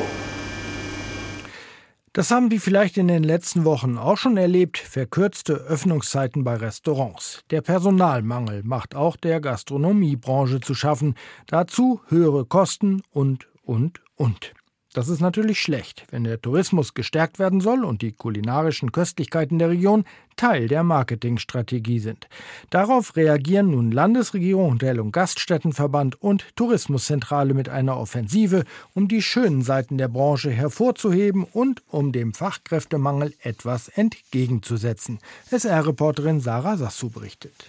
Das 2.14 2.32
haben 2.32 2.50
wir 2.50 2.62
vielleicht 2.62 2.98
in 2.98 3.10
den 3.10 3.24
letzten 3.24 3.66
Wochen 3.66 3.98
auch 3.98 4.18
schon 4.18 4.38
erlebt, 4.38 4.78
verkürzte 4.78 5.54
Öffnungszeiten 5.54 6.46
bei 6.46 6.56
Restaurants. 6.56 7.44
Der 7.50 7.62
Personalmangel 7.62 8.64
macht 8.64 8.96
auch 8.96 9.18
der 9.18 9.42
Gastronomiebranche 9.42 10.62
zu 10.62 10.76
schaffen, 10.76 11.16
dazu 11.48 12.00
höhere 12.08 12.46
Kosten 12.46 13.02
und, 13.12 13.50
und, 13.64 14.00
und. 14.16 14.55
Das 14.96 15.10
ist 15.10 15.20
natürlich 15.20 15.60
schlecht, 15.60 16.06
wenn 16.10 16.24
der 16.24 16.42
Tourismus 16.42 16.94
gestärkt 16.94 17.38
werden 17.38 17.60
soll 17.60 17.84
und 17.84 18.02
die 18.02 18.14
kulinarischen 18.14 18.94
Köstlichkeiten 18.94 19.60
der 19.60 19.70
Region 19.70 20.06
Teil 20.38 20.70
der 20.70 20.84
Marketingstrategie 20.84 22.00
sind. 22.00 22.30
Darauf 22.70 23.18
reagieren 23.18 23.72
nun 23.72 23.92
Landesregierung, 23.92 24.76
Hotel- 24.76 25.02
und 25.02 25.12
Gaststättenverband 25.12 26.22
und 26.22 26.46
Tourismuszentrale 26.56 27.54
mit 27.54 27.68
einer 27.68 27.98
Offensive, 27.98 28.64
um 28.94 29.10
die 29.10 29.22
schönen 29.22 29.64
Seiten 29.64 29.98
der 29.98 30.08
Branche 30.08 30.50
hervorzuheben 30.50 31.44
und 31.44 31.84
um 31.90 32.14
dem 32.14 32.34
Fachkräftemangel 32.34 33.34
etwas 33.42 33.90
entgegenzusetzen. 33.90 35.20
SR-Reporterin 35.52 36.40
Sarah 36.40 36.78
Sassu 36.78 37.10
berichtet. 37.10 37.66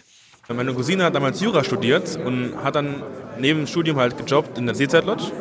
Meine 0.49 0.73
Cousine 0.73 1.03
hat 1.03 1.17
damals 1.17 1.41
Jura 1.41 1.65
studiert 1.65 2.21
und 2.25 2.57
hat 2.63 2.77
dann 2.77 3.03
neben 3.41 3.61
dem 3.61 3.67
Studium 3.67 3.97
halt 3.97 4.17
gejobbt 4.17 4.59
in 4.59 4.67
der 4.67 4.77
Seezeitlodge. 4.77 5.33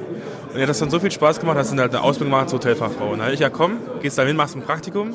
Und 0.56 0.62
hat 0.62 0.70
das 0.70 0.80
dann 0.80 0.90
so 0.90 1.02
viel 1.02 1.12
Spaß 1.12 1.42
gemacht, 1.42 1.58
dass 1.58 1.70
sie 1.70 1.78
halt 1.78 1.94
eine 1.94 2.02
Ausbildung 2.02 2.32
gemacht 2.32 2.50
zur 2.50 2.60
Hotelfachfrau. 2.60 3.18
Habe 3.18 3.34
ich 3.34 3.42
ja 3.42 3.50
komm, 3.50 3.78
gehst 4.02 4.18
da 4.18 4.24
hin, 4.24 4.38
machst 4.38 4.56
ein 4.56 4.62
Praktikum. 4.62 5.14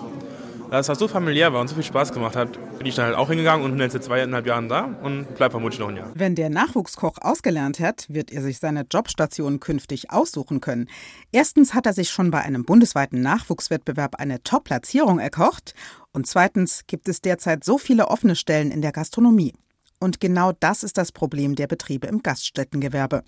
Da 0.71 0.83
das 0.83 0.99
so 0.99 1.09
familiär 1.09 1.51
war 1.55 1.63
und 1.63 1.69
so 1.69 1.75
viel 1.75 1.83
Spaß 1.83 2.13
gemacht 2.13 2.37
hat, 2.37 2.53
bin 2.77 2.87
ich 2.87 2.95
dann 2.95 3.07
halt 3.07 3.17
auch 3.17 3.31
hingegangen 3.31 3.65
und 3.65 3.73
bin 3.73 3.81
jetzt 3.81 3.95
seit 3.95 4.05
zweieinhalb 4.05 4.47
Jahren 4.47 4.69
da 4.69 4.85
und 5.03 5.35
bleib 5.37 5.53
vermutlich 5.53 5.81
noch 5.81 5.89
ein 5.89 5.97
Jahr. 5.97 6.11
Wenn 6.15 6.35
der 6.35 6.51
Nachwuchskoch 6.51 7.17
ausgelernt 7.23 7.81
hat, 7.81 8.05
wird 8.11 8.31
er 8.31 8.43
sich 8.43 8.59
seine 8.59 8.85
Jobstation 8.89 9.61
künftig 9.61 10.11
aussuchen 10.11 10.61
können. 10.61 10.91
Erstens 11.33 11.73
hat 11.73 11.87
er 11.87 11.95
sich 11.95 12.11
schon 12.11 12.31
bei 12.31 12.43
einem 12.43 12.67
bundesweiten 12.67 13.23
Nachwuchswettbewerb 13.23 14.17
eine 14.17 14.43
Top-Platzierung 14.43 15.21
erkocht. 15.21 15.75
Und 16.13 16.27
zweitens 16.27 16.83
gibt 16.87 17.09
es 17.09 17.23
derzeit 17.23 17.65
so 17.65 17.79
viele 17.79 18.09
offene 18.09 18.37
Stellen 18.37 18.71
in 18.71 18.83
der 18.83 18.93
Gastronomie. 18.93 19.55
Und 20.01 20.19
genau 20.19 20.53
das 20.59 20.83
ist 20.83 20.97
das 20.97 21.13
Problem 21.13 21.55
der 21.55 21.67
Betriebe 21.67 22.07
im 22.07 22.23
Gaststättengewerbe. 22.23 23.23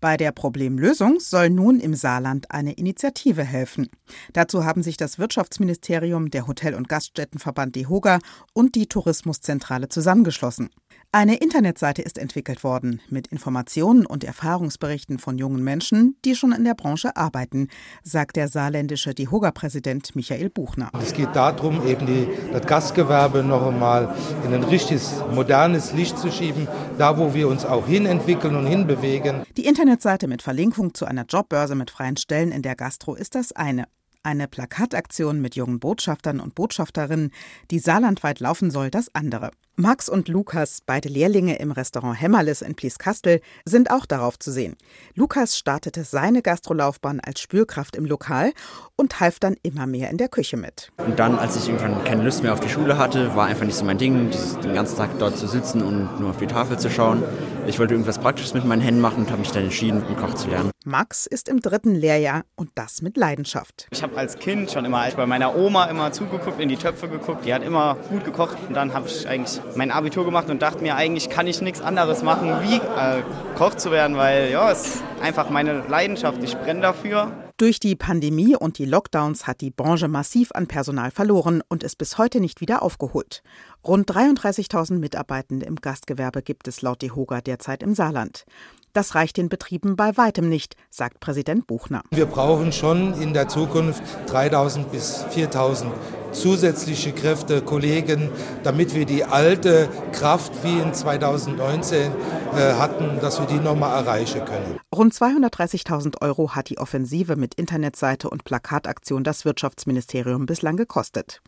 Bei 0.00 0.16
der 0.16 0.32
Problemlösung 0.32 1.20
soll 1.20 1.50
nun 1.50 1.80
im 1.80 1.94
Saarland 1.94 2.50
eine 2.50 2.72
Initiative 2.72 3.44
helfen. 3.44 3.90
Dazu 4.32 4.64
haben 4.64 4.82
sich 4.82 4.96
das 4.96 5.18
Wirtschaftsministerium, 5.18 6.30
der 6.30 6.46
Hotel- 6.46 6.74
und 6.74 6.88
Gaststättenverband 6.88 7.76
DEHOGA 7.76 8.18
und 8.54 8.74
die 8.74 8.86
Tourismuszentrale 8.86 9.88
zusammengeschlossen. 9.88 10.70
Eine 11.14 11.36
Internetseite 11.36 12.02
ist 12.02 12.18
entwickelt 12.18 12.64
worden 12.64 13.00
mit 13.08 13.28
Informationen 13.28 14.04
und 14.04 14.24
Erfahrungsberichten 14.24 15.20
von 15.20 15.38
jungen 15.38 15.62
Menschen, 15.62 16.16
die 16.24 16.34
schon 16.34 16.50
in 16.50 16.64
der 16.64 16.74
Branche 16.74 17.16
arbeiten, 17.16 17.68
sagt 18.02 18.34
der 18.34 18.48
saarländische 18.48 19.14
DEHOGA-Präsident 19.14 20.16
Michael 20.16 20.50
Buchner. 20.50 20.90
Es 21.00 21.12
geht 21.12 21.28
darum, 21.36 21.86
eben 21.86 22.06
die, 22.06 22.26
das 22.52 22.66
Gastgewerbe 22.66 23.44
noch 23.44 23.64
einmal 23.64 24.12
in 24.44 24.54
ein 24.54 24.64
richtiges, 24.64 25.22
modernes 25.32 25.92
Licht 25.92 26.18
zu 26.18 26.32
schieben, 26.32 26.66
da 26.98 27.16
wo 27.16 27.32
wir 27.32 27.46
uns 27.46 27.64
auch 27.64 27.86
hinentwickeln 27.86 28.56
und 28.56 28.66
hinbewegen. 28.66 29.44
Die 29.56 29.66
Internetseite 29.66 30.26
mit 30.26 30.42
Verlinkung 30.42 30.94
zu 30.94 31.04
einer 31.04 31.26
Jobbörse 31.26 31.76
mit 31.76 31.92
freien 31.92 32.16
Stellen 32.16 32.50
in 32.50 32.62
der 32.62 32.74
Gastro 32.74 33.14
ist 33.14 33.36
das 33.36 33.52
eine. 33.52 33.84
Eine 34.26 34.48
Plakataktion 34.48 35.42
mit 35.42 35.54
jungen 35.54 35.80
Botschaftern 35.80 36.40
und 36.40 36.54
Botschafterinnen, 36.54 37.30
die 37.70 37.78
saarlandweit 37.78 38.40
laufen 38.40 38.70
soll, 38.70 38.90
das 38.90 39.14
andere. 39.14 39.50
Max 39.76 40.08
und 40.08 40.28
Lukas, 40.28 40.78
beide 40.86 41.10
Lehrlinge 41.10 41.56
im 41.58 41.72
Restaurant 41.72 42.18
Hämmerles 42.18 42.62
in 42.62 42.74
Plieskastel, 42.74 43.42
sind 43.66 43.90
auch 43.90 44.06
darauf 44.06 44.38
zu 44.38 44.50
sehen. 44.50 44.76
Lukas 45.14 45.58
startete 45.58 46.04
seine 46.04 46.40
Gastrolaufbahn 46.40 47.20
als 47.20 47.40
Spürkraft 47.40 47.96
im 47.96 48.06
Lokal 48.06 48.52
und 48.96 49.20
half 49.20 49.40
dann 49.40 49.56
immer 49.62 49.86
mehr 49.86 50.08
in 50.08 50.16
der 50.16 50.28
Küche 50.28 50.56
mit. 50.56 50.90
Und 50.96 51.18
dann, 51.18 51.38
als 51.38 51.56
ich 51.56 51.68
irgendwann 51.68 52.02
keine 52.04 52.22
Lust 52.22 52.42
mehr 52.42 52.54
auf 52.54 52.60
die 52.60 52.68
Schule 52.70 52.96
hatte, 52.96 53.36
war 53.36 53.46
einfach 53.46 53.66
nicht 53.66 53.76
so 53.76 53.84
mein 53.84 53.98
Ding, 53.98 54.30
den 54.62 54.74
ganzen 54.74 54.96
Tag 54.96 55.18
dort 55.18 55.36
zu 55.36 55.48
sitzen 55.48 55.82
und 55.82 56.18
nur 56.18 56.30
auf 56.30 56.38
die 56.38 56.46
Tafel 56.46 56.78
zu 56.78 56.88
schauen. 56.88 57.22
Ich 57.66 57.78
wollte 57.78 57.94
irgendwas 57.94 58.18
Praktisches 58.18 58.52
mit 58.52 58.64
meinen 58.64 58.82
Händen 58.82 59.00
machen 59.00 59.24
und 59.24 59.30
habe 59.30 59.40
mich 59.40 59.50
dann 59.50 59.64
entschieden, 59.64 60.04
einen 60.04 60.16
Koch 60.16 60.34
zu 60.34 60.48
lernen. 60.48 60.70
Max 60.84 61.26
ist 61.26 61.48
im 61.48 61.60
dritten 61.60 61.94
Lehrjahr 61.94 62.42
und 62.56 62.70
das 62.74 63.00
mit 63.00 63.16
Leidenschaft. 63.16 63.86
Ich 63.90 64.02
habe 64.02 64.16
als 64.18 64.38
Kind 64.38 64.70
schon 64.70 64.84
immer 64.84 65.08
bei 65.16 65.26
meiner 65.26 65.56
Oma 65.56 65.86
immer 65.86 66.12
zugeguckt, 66.12 66.60
in 66.60 66.68
die 66.68 66.76
Töpfe 66.76 67.08
geguckt. 67.08 67.46
Die 67.46 67.54
hat 67.54 67.62
immer 67.62 67.96
gut 68.10 68.24
gekocht 68.24 68.58
und 68.68 68.74
dann 68.74 68.92
habe 68.92 69.08
ich 69.08 69.26
eigentlich 69.26 69.60
mein 69.76 69.90
Abitur 69.90 70.26
gemacht 70.26 70.50
und 70.50 70.60
dachte 70.60 70.82
mir, 70.82 70.96
eigentlich 70.96 71.30
kann 71.30 71.46
ich 71.46 71.62
nichts 71.62 71.80
anderes 71.80 72.22
machen, 72.22 72.52
wie 72.62 72.76
äh, 72.76 73.22
Koch 73.56 73.74
zu 73.74 73.90
werden, 73.90 74.16
weil 74.16 74.50
ja, 74.50 74.70
es 74.70 74.86
ist 74.86 75.02
einfach 75.22 75.48
meine 75.48 75.84
Leidenschaft. 75.88 76.42
Ich 76.42 76.56
brenne 76.56 76.82
dafür. 76.82 77.32
Durch 77.56 77.78
die 77.78 77.94
Pandemie 77.94 78.56
und 78.56 78.78
die 78.78 78.84
Lockdowns 78.84 79.46
hat 79.46 79.60
die 79.60 79.70
Branche 79.70 80.08
massiv 80.08 80.50
an 80.54 80.66
Personal 80.66 81.12
verloren 81.12 81.62
und 81.68 81.84
ist 81.84 81.98
bis 81.98 82.18
heute 82.18 82.40
nicht 82.40 82.60
wieder 82.60 82.82
aufgeholt. 82.82 83.44
Rund 83.86 84.10
33.000 84.10 84.98
Mitarbeitende 84.98 85.64
im 85.64 85.76
Gastgewerbe 85.76 86.42
gibt 86.42 86.66
es 86.66 86.82
laut 86.82 87.00
DEHOGA 87.00 87.42
derzeit 87.42 87.84
im 87.84 87.94
Saarland. 87.94 88.44
Das 88.94 89.16
reicht 89.16 89.38
den 89.38 89.48
Betrieben 89.48 89.96
bei 89.96 90.16
weitem 90.16 90.48
nicht, 90.48 90.76
sagt 90.88 91.18
Präsident 91.18 91.66
Buchner. 91.66 92.04
Wir 92.12 92.26
brauchen 92.26 92.70
schon 92.70 93.20
in 93.20 93.34
der 93.34 93.48
Zukunft 93.48 94.00
3.000 94.28 94.84
bis 94.84 95.24
4.000 95.34 95.90
zusätzliche 96.30 97.10
Kräfte, 97.10 97.60
Kollegen, 97.60 98.30
damit 98.62 98.94
wir 98.94 99.04
die 99.04 99.24
alte 99.24 99.88
Kraft 100.12 100.52
wie 100.62 100.78
in 100.78 100.94
2019 100.94 102.12
äh, 102.12 102.74
hatten, 102.74 103.18
dass 103.20 103.40
wir 103.40 103.46
die 103.46 103.58
nochmal 103.58 104.00
erreichen 104.00 104.44
können. 104.44 104.78
Rund 104.94 105.12
230.000 105.12 106.22
Euro 106.22 106.54
hat 106.54 106.70
die 106.70 106.78
Offensive 106.78 107.34
mit 107.34 107.54
Internetseite 107.54 108.30
und 108.30 108.44
Plakataktion 108.44 109.24
das 109.24 109.44
Wirtschaftsministerium 109.44 110.46
bislang 110.46 110.76
gekostet. 110.76 111.42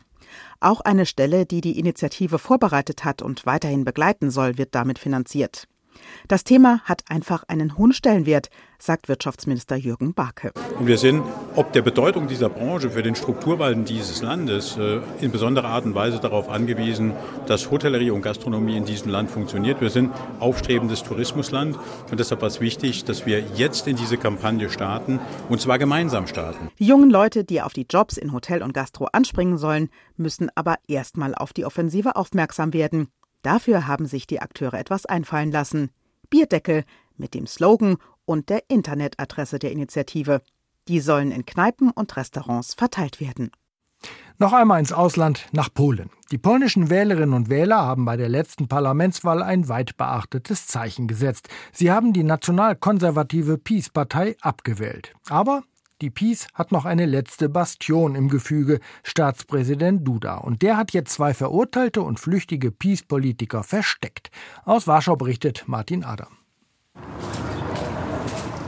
Auch 0.59 0.81
eine 0.81 1.05
Stelle, 1.05 1.45
die 1.45 1.61
die 1.61 1.79
Initiative 1.79 2.39
vorbereitet 2.39 3.05
hat 3.05 3.21
und 3.21 3.45
weiterhin 3.45 3.85
begleiten 3.85 4.31
soll, 4.31 4.57
wird 4.57 4.75
damit 4.75 4.99
finanziert. 4.99 5.69
Das 6.27 6.43
Thema 6.43 6.81
hat 6.83 7.03
einfach 7.09 7.43
einen 7.47 7.77
hohen 7.77 7.93
Stellenwert, 7.93 8.49
sagt 8.79 9.07
Wirtschaftsminister 9.07 9.75
Jürgen 9.75 10.13
Barke. 10.13 10.51
Und 10.79 10.87
wir 10.87 10.97
sind 10.97 11.23
ob 11.55 11.73
der 11.73 11.81
Bedeutung 11.81 12.27
dieser 12.27 12.49
Branche 12.49 12.91
für 12.91 13.01
den 13.01 13.15
Strukturwalden 13.15 13.83
dieses 13.83 14.21
Landes 14.21 14.77
äh, 14.77 14.99
in 15.21 15.31
besonderer 15.31 15.69
Art 15.69 15.85
und 15.85 15.95
Weise 15.95 16.19
darauf 16.19 16.49
angewiesen, 16.49 17.13
dass 17.47 17.71
Hotellerie 17.71 18.11
und 18.11 18.21
Gastronomie 18.21 18.77
in 18.77 18.85
diesem 18.85 19.09
Land 19.09 19.31
funktioniert. 19.31 19.81
Wir 19.81 19.89
sind 19.89 20.11
aufstrebendes 20.39 21.01
Tourismusland 21.01 21.77
und 22.11 22.19
deshalb 22.19 22.41
war 22.41 22.47
es 22.47 22.61
wichtig, 22.61 23.05
dass 23.05 23.25
wir 23.25 23.39
jetzt 23.55 23.87
in 23.87 23.95
diese 23.95 24.17
Kampagne 24.17 24.69
starten 24.69 25.19
und 25.49 25.59
zwar 25.59 25.79
gemeinsam 25.79 26.27
starten. 26.27 26.69
Die 26.77 26.85
jungen 26.85 27.09
Leute, 27.09 27.43
die 27.43 27.61
auf 27.61 27.73
die 27.73 27.87
Jobs 27.89 28.17
in 28.17 28.31
Hotel 28.31 28.61
und 28.61 28.73
Gastro 28.73 29.07
anspringen 29.11 29.57
sollen, 29.57 29.89
müssen 30.15 30.51
aber 30.53 30.75
erstmal 30.87 31.33
auf 31.33 31.53
die 31.53 31.65
Offensive 31.65 32.15
aufmerksam 32.15 32.73
werden. 32.73 33.07
Dafür 33.41 33.87
haben 33.87 34.05
sich 34.05 34.27
die 34.27 34.41
Akteure 34.41 34.75
etwas 34.75 35.05
einfallen 35.05 35.51
lassen. 35.51 35.89
Bierdeckel 36.29 36.83
mit 37.17 37.33
dem 37.33 37.47
Slogan 37.47 37.97
und 38.25 38.49
der 38.49 38.63
Internetadresse 38.69 39.59
der 39.59 39.71
Initiative. 39.71 40.41
Die 40.87 40.99
sollen 40.99 41.31
in 41.31 41.45
Kneipen 41.45 41.91
und 41.91 42.15
Restaurants 42.15 42.73
verteilt 42.73 43.19
werden. 43.19 43.51
Noch 44.39 44.53
einmal 44.53 44.79
ins 44.79 44.93
Ausland 44.93 45.47
nach 45.51 45.73
Polen. 45.73 46.11
Die 46.31 46.37
polnischen 46.37 46.91
Wählerinnen 46.91 47.33
und 47.33 47.49
Wähler 47.49 47.77
haben 47.77 48.05
bei 48.05 48.17
der 48.17 48.29
letzten 48.29 48.67
Parlamentswahl 48.67 49.41
ein 49.41 49.67
weit 49.67 49.97
beachtetes 49.97 50.67
Zeichen 50.67 51.07
gesetzt. 51.07 51.49
Sie 51.71 51.91
haben 51.91 52.13
die 52.13 52.23
nationalkonservative 52.23 53.57
PiS-Partei 53.57 54.35
abgewählt. 54.41 55.15
Aber 55.29 55.63
die 56.01 56.11
PiS 56.11 56.47
hat 56.53 56.71
noch 56.71 56.85
eine 56.85 57.07
letzte 57.07 57.49
Bastion 57.49 58.13
im 58.13 58.29
Gefüge, 58.29 58.79
Staatspräsident 59.03 60.07
Duda. 60.07 60.35
Und 60.35 60.61
der 60.61 60.77
hat 60.77 60.91
jetzt 60.91 61.13
zwei 61.13 61.33
verurteilte 61.33 62.03
und 62.03 62.19
flüchtige 62.19 62.69
PiS-Politiker 62.69 63.63
versteckt. 63.63 64.29
Aus 64.63 64.85
Warschau 64.85 65.15
berichtet 65.15 65.63
Martin 65.65 66.03
Adam. 66.03 66.37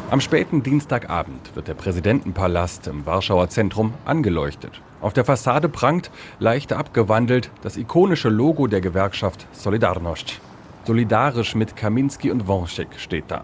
Am 0.10 0.22
späten 0.22 0.64
Dienstagabend 0.64 1.56
wird 1.56 1.68
der 1.68 1.76
Präsidentenpalast 1.76 2.88
im 2.88 3.06
Warschauer 3.06 3.50
Zentrum 3.50 3.94
angeleuchtet. 4.06 4.82
Auf 5.00 5.14
der 5.14 5.24
Fassade 5.24 5.70
prangt, 5.70 6.10
leicht 6.40 6.74
abgewandelt, 6.74 7.52
das 7.62 7.78
ikonische 7.78 8.30
Logo 8.30 8.66
der 8.66 8.82
Gewerkschaft 8.82 9.46
Solidarność. 9.54 10.40
Solidarisch 10.86 11.54
mit 11.54 11.76
Kaminski 11.76 12.32
und 12.32 12.48
Wąsik 12.48 12.88
steht 12.98 13.26
da 13.28 13.44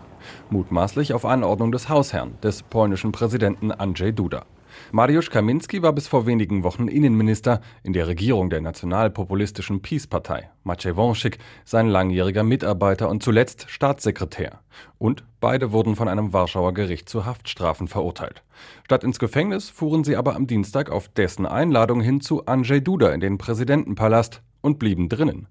mutmaßlich 0.49 1.13
auf 1.13 1.25
Anordnung 1.25 1.71
des 1.71 1.89
Hausherrn, 1.89 2.37
des 2.41 2.63
polnischen 2.63 3.11
Präsidenten 3.11 3.71
Andrzej 3.71 4.13
Duda. 4.13 4.45
Mariusz 4.91 5.29
Kaminski 5.29 5.81
war 5.81 5.93
bis 5.93 6.07
vor 6.07 6.25
wenigen 6.25 6.63
Wochen 6.63 6.87
Innenminister 6.87 7.61
in 7.83 7.93
der 7.93 8.07
Regierung 8.07 8.49
der 8.49 8.61
nationalpopulistischen 8.61 9.81
PiS-Partei. 9.81 10.49
Maciej 10.63 10.95
Wąsik 10.95 11.37
sein 11.63 11.87
langjähriger 11.87 12.43
Mitarbeiter 12.43 13.09
und 13.09 13.23
zuletzt 13.23 13.69
Staatssekretär. 13.69 14.59
Und 14.97 15.23
beide 15.39 15.71
wurden 15.71 15.95
von 15.95 16.07
einem 16.07 16.33
Warschauer 16.33 16.73
Gericht 16.73 17.09
zu 17.09 17.25
Haftstrafen 17.25 17.87
verurteilt. 17.87 18.43
Statt 18.83 19.03
ins 19.03 19.19
Gefängnis 19.19 19.69
fuhren 19.69 20.03
sie 20.03 20.15
aber 20.15 20.35
am 20.35 20.47
Dienstag 20.47 20.89
auf 20.89 21.07
dessen 21.09 21.45
Einladung 21.45 22.01
hin 22.01 22.21
zu 22.21 22.45
Andrzej 22.45 22.81
Duda 22.81 23.09
in 23.09 23.19
den 23.19 23.37
Präsidentenpalast 23.37 24.41
und 24.61 24.79
blieben 24.79 25.09
drinnen. 25.09 25.47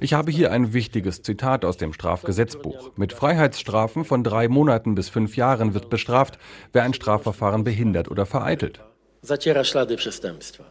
Ich 0.00 0.12
habe 0.14 0.30
hier 0.30 0.52
ein 0.52 0.72
wichtiges 0.72 1.22
Zitat 1.22 1.64
aus 1.64 1.76
dem 1.76 1.92
Strafgesetzbuch. 1.92 2.92
Mit 2.96 3.12
Freiheitsstrafen 3.12 4.04
von 4.04 4.24
drei 4.24 4.48
Monaten 4.48 4.94
bis 4.94 5.08
fünf 5.08 5.36
Jahren 5.36 5.74
wird 5.74 5.90
bestraft, 5.90 6.38
wer 6.72 6.82
ein 6.82 6.94
Strafverfahren 6.94 7.64
behindert 7.64 8.10
oder 8.10 8.26
vereitelt. 8.26 8.80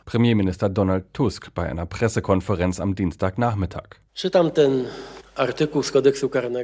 Premierminister 0.05 0.69
Donald 0.69 1.13
Tusk 1.13 1.53
bei 1.53 1.67
einer 1.67 1.85
Pressekonferenz 1.85 2.79
am 2.79 2.95
Dienstagnachmittag. 2.95 3.99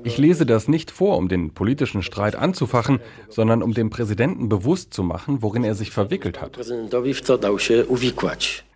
Ich 0.03 0.17
lese 0.17 0.45
das 0.45 0.67
nicht 0.69 0.91
vor, 0.91 1.17
um 1.17 1.27
den 1.27 1.53
politischen 1.53 2.03
Streit 2.03 2.35
anzufachen, 2.35 3.01
sondern 3.27 3.61
um 3.61 3.73
dem 3.73 3.89
Präsidenten 3.89 4.47
bewusst 4.47 4.93
zu 4.93 5.03
machen, 5.03 5.41
worin 5.41 5.65
er 5.65 5.75
sich 5.75 5.91
verwickelt 5.91 6.39
hat. 6.39 6.57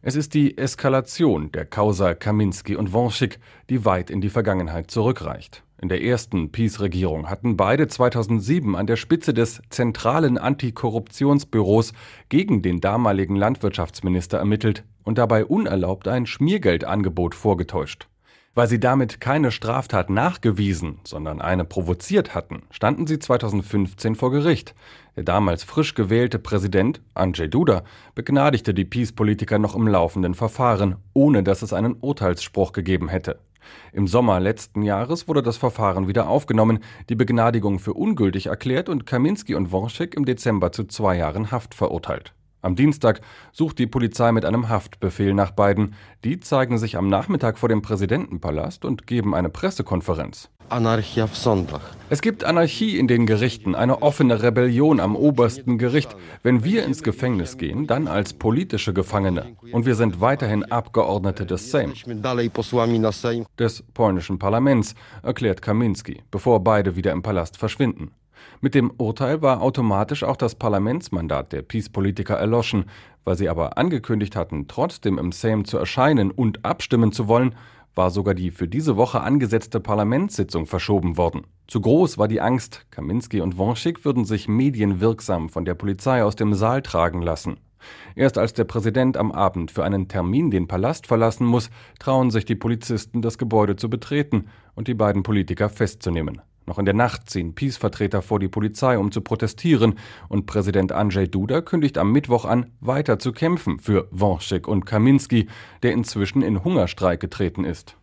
Es 0.07 0.15
ist 0.15 0.35
die 0.35 0.55
Eskalation 0.55 1.51
der 1.51 1.65
Causa 1.65 2.13
Kaminski 2.13 2.75
und 2.75 2.93
Wąsik, 2.93 3.39
die 3.71 3.85
weit 3.85 4.11
in 4.11 4.21
die 4.21 4.29
Vergangenheit 4.29 4.91
zurückreicht. 4.91 5.63
In 5.81 5.89
der 5.89 6.03
ersten 6.03 6.51
Peace-Regierung 6.51 7.27
hatten 7.27 7.57
beide 7.57 7.87
2007 7.87 8.75
an 8.75 8.85
der 8.85 8.97
Spitze 8.97 9.33
des 9.33 9.63
zentralen 9.71 10.37
Antikorruptionsbüros 10.37 11.93
gegen 12.29 12.61
den 12.61 12.81
damaligen 12.81 13.35
Landwirtschaftsminister 13.35 14.37
ermittelt 14.37 14.83
und 15.03 15.17
dabei 15.17 15.43
unerlaubt 15.43 16.07
ein 16.07 16.27
Schmiergeldangebot 16.27 17.33
vorgetäuscht. 17.33 18.07
Weil 18.53 18.67
sie 18.67 18.79
damit 18.79 19.19
keine 19.19 19.51
Straftat 19.51 20.11
nachgewiesen, 20.11 20.99
sondern 21.03 21.41
eine 21.41 21.65
provoziert 21.65 22.35
hatten, 22.35 22.61
standen 22.69 23.07
sie 23.07 23.17
2015 23.17 24.13
vor 24.13 24.29
Gericht. 24.29 24.75
Der 25.15 25.23
damals 25.23 25.63
frisch 25.63 25.95
gewählte 25.95 26.39
Präsident, 26.39 27.01
Andrzej 27.13 27.47
Duda, 27.47 27.83
begnadigte 28.15 28.73
die 28.73 28.85
Peace-Politiker 28.85 29.59
noch 29.59 29.75
im 29.75 29.87
laufenden 29.87 30.33
Verfahren, 30.33 30.97
ohne 31.13 31.41
dass 31.41 31.61
es 31.61 31.71
einen 31.71 31.95
Urteilsspruch 32.01 32.73
gegeben 32.73 33.07
hätte. 33.07 33.39
Im 33.93 34.07
Sommer 34.07 34.39
letzten 34.39 34.81
Jahres 34.81 35.27
wurde 35.27 35.41
das 35.41 35.57
Verfahren 35.57 36.07
wieder 36.07 36.27
aufgenommen, 36.27 36.79
die 37.09 37.15
Begnadigung 37.15 37.79
für 37.79 37.93
ungültig 37.93 38.47
erklärt 38.47 38.89
und 38.89 39.05
Kaminski 39.05 39.55
und 39.55 39.71
Wonschik 39.71 40.15
im 40.15 40.25
Dezember 40.25 40.71
zu 40.71 40.83
zwei 40.83 41.17
Jahren 41.17 41.51
Haft 41.51 41.73
verurteilt. 41.73 42.33
Am 42.61 42.75
Dienstag 42.75 43.21
sucht 43.51 43.77
die 43.77 43.85
Polizei 43.85 44.31
mit 44.31 44.43
einem 44.43 44.69
Haftbefehl 44.69 45.35
nach 45.35 45.51
beiden. 45.51 45.93
Die 46.23 46.39
zeigen 46.39 46.79
sich 46.79 46.97
am 46.97 47.07
Nachmittag 47.09 47.59
vor 47.59 47.69
dem 47.69 47.83
Präsidentenpalast 47.83 48.85
und 48.85 49.05
geben 49.05 49.35
eine 49.35 49.49
Pressekonferenz. 49.49 50.49
Es 52.09 52.21
gibt 52.21 52.43
Anarchie 52.43 52.97
in 52.97 53.07
den 53.07 53.25
Gerichten, 53.25 53.75
eine 53.75 54.01
offene 54.01 54.43
Rebellion 54.43 54.99
am 54.99 55.15
obersten 55.15 55.77
Gericht. 55.77 56.15
Wenn 56.43 56.63
wir 56.63 56.85
ins 56.85 57.03
Gefängnis 57.03 57.57
gehen, 57.57 57.87
dann 57.87 58.07
als 58.07 58.33
politische 58.33 58.93
Gefangene. 58.93 59.55
Und 59.71 59.85
wir 59.85 59.95
sind 59.95 60.21
weiterhin 60.21 60.63
Abgeordnete 60.63 61.45
des 61.45 61.71
Sejm, 61.71 61.93
des 63.59 63.83
polnischen 63.93 64.39
Parlaments, 64.39 64.95
erklärt 65.23 65.61
Kaminski, 65.61 66.23
bevor 66.31 66.63
beide 66.63 66.95
wieder 66.95 67.11
im 67.11 67.23
Palast 67.23 67.57
verschwinden. 67.57 68.11
Mit 68.61 68.75
dem 68.75 68.91
Urteil 68.97 69.41
war 69.41 69.61
automatisch 69.61 70.23
auch 70.23 70.37
das 70.37 70.55
Parlamentsmandat 70.55 71.51
der 71.51 71.61
Peace-Politiker 71.61 72.35
erloschen. 72.35 72.85
Weil 73.25 73.35
sie 73.35 73.49
aber 73.49 73.79
angekündigt 73.79 74.35
hatten, 74.35 74.67
trotzdem 74.67 75.17
im 75.17 75.31
Sejm 75.31 75.65
zu 75.65 75.79
erscheinen 75.79 76.29
und 76.29 76.63
abstimmen 76.63 77.11
zu 77.11 77.27
wollen, 77.27 77.55
war 77.95 78.11
sogar 78.11 78.33
die 78.33 78.51
für 78.51 78.67
diese 78.67 78.97
Woche 78.97 79.21
angesetzte 79.21 79.79
Parlamentssitzung 79.79 80.65
verschoben 80.65 81.17
worden. 81.17 81.47
Zu 81.67 81.81
groß 81.81 82.17
war 82.17 82.27
die 82.27 82.41
Angst, 82.41 82.85
Kaminski 82.91 83.41
und 83.41 83.57
Wonschik 83.57 84.05
würden 84.05 84.25
sich 84.25 84.47
medienwirksam 84.47 85.49
von 85.49 85.65
der 85.65 85.73
Polizei 85.75 86.23
aus 86.23 86.35
dem 86.35 86.53
Saal 86.53 86.81
tragen 86.81 87.21
lassen. 87.21 87.57
Erst 88.15 88.37
als 88.37 88.53
der 88.53 88.63
Präsident 88.63 89.17
am 89.17 89.31
Abend 89.31 89.71
für 89.71 89.83
einen 89.83 90.07
Termin 90.07 90.51
den 90.51 90.67
Palast 90.67 91.07
verlassen 91.07 91.45
muss, 91.45 91.69
trauen 91.99 92.31
sich 92.31 92.45
die 92.45 92.55
Polizisten, 92.55 93.21
das 93.21 93.37
Gebäude 93.37 93.75
zu 93.75 93.89
betreten 93.89 94.47
und 94.73 94.87
die 94.87 94.93
beiden 94.93 95.23
Politiker 95.23 95.69
festzunehmen. 95.69 96.41
Noch 96.65 96.79
in 96.79 96.85
der 96.85 96.93
Nacht 96.93 97.29
ziehen 97.29 97.53
Peace-Vertreter 97.53 98.21
vor 98.21 98.39
die 98.39 98.47
Polizei, 98.47 98.97
um 98.97 99.11
zu 99.11 99.21
protestieren, 99.21 99.95
und 100.29 100.45
Präsident 100.47 100.91
Andrzej 100.91 101.27
Duda 101.27 101.61
kündigt 101.61 101.97
am 101.97 102.11
Mittwoch 102.11 102.45
an, 102.45 102.71
weiter 102.79 103.19
zu 103.19 103.31
kämpfen 103.31 103.79
für 103.79 104.07
Wąsik 104.11 104.67
und 104.67 104.85
Kaminski, 104.85 105.47
der 105.83 105.93
inzwischen 105.93 106.41
in 106.41 106.63
Hungerstreik 106.63 107.19
getreten 107.19 107.65
ist. 107.65 107.95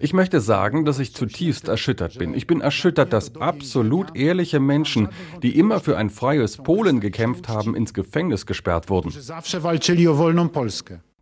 Ich 0.00 0.12
möchte 0.12 0.40
sagen, 0.40 0.84
dass 0.84 0.98
ich 0.98 1.14
zutiefst 1.14 1.68
erschüttert 1.68 2.18
bin. 2.18 2.34
Ich 2.34 2.48
bin 2.48 2.60
erschüttert, 2.60 3.12
dass 3.12 3.36
absolut 3.36 4.16
ehrliche 4.16 4.58
Menschen, 4.58 5.08
die 5.40 5.56
immer 5.56 5.78
für 5.78 5.96
ein 5.96 6.10
freies 6.10 6.56
Polen 6.56 6.98
gekämpft 6.98 7.48
haben, 7.48 7.76
ins 7.76 7.94
Gefängnis 7.94 8.46
gesperrt 8.46 8.90
wurden. 8.90 9.12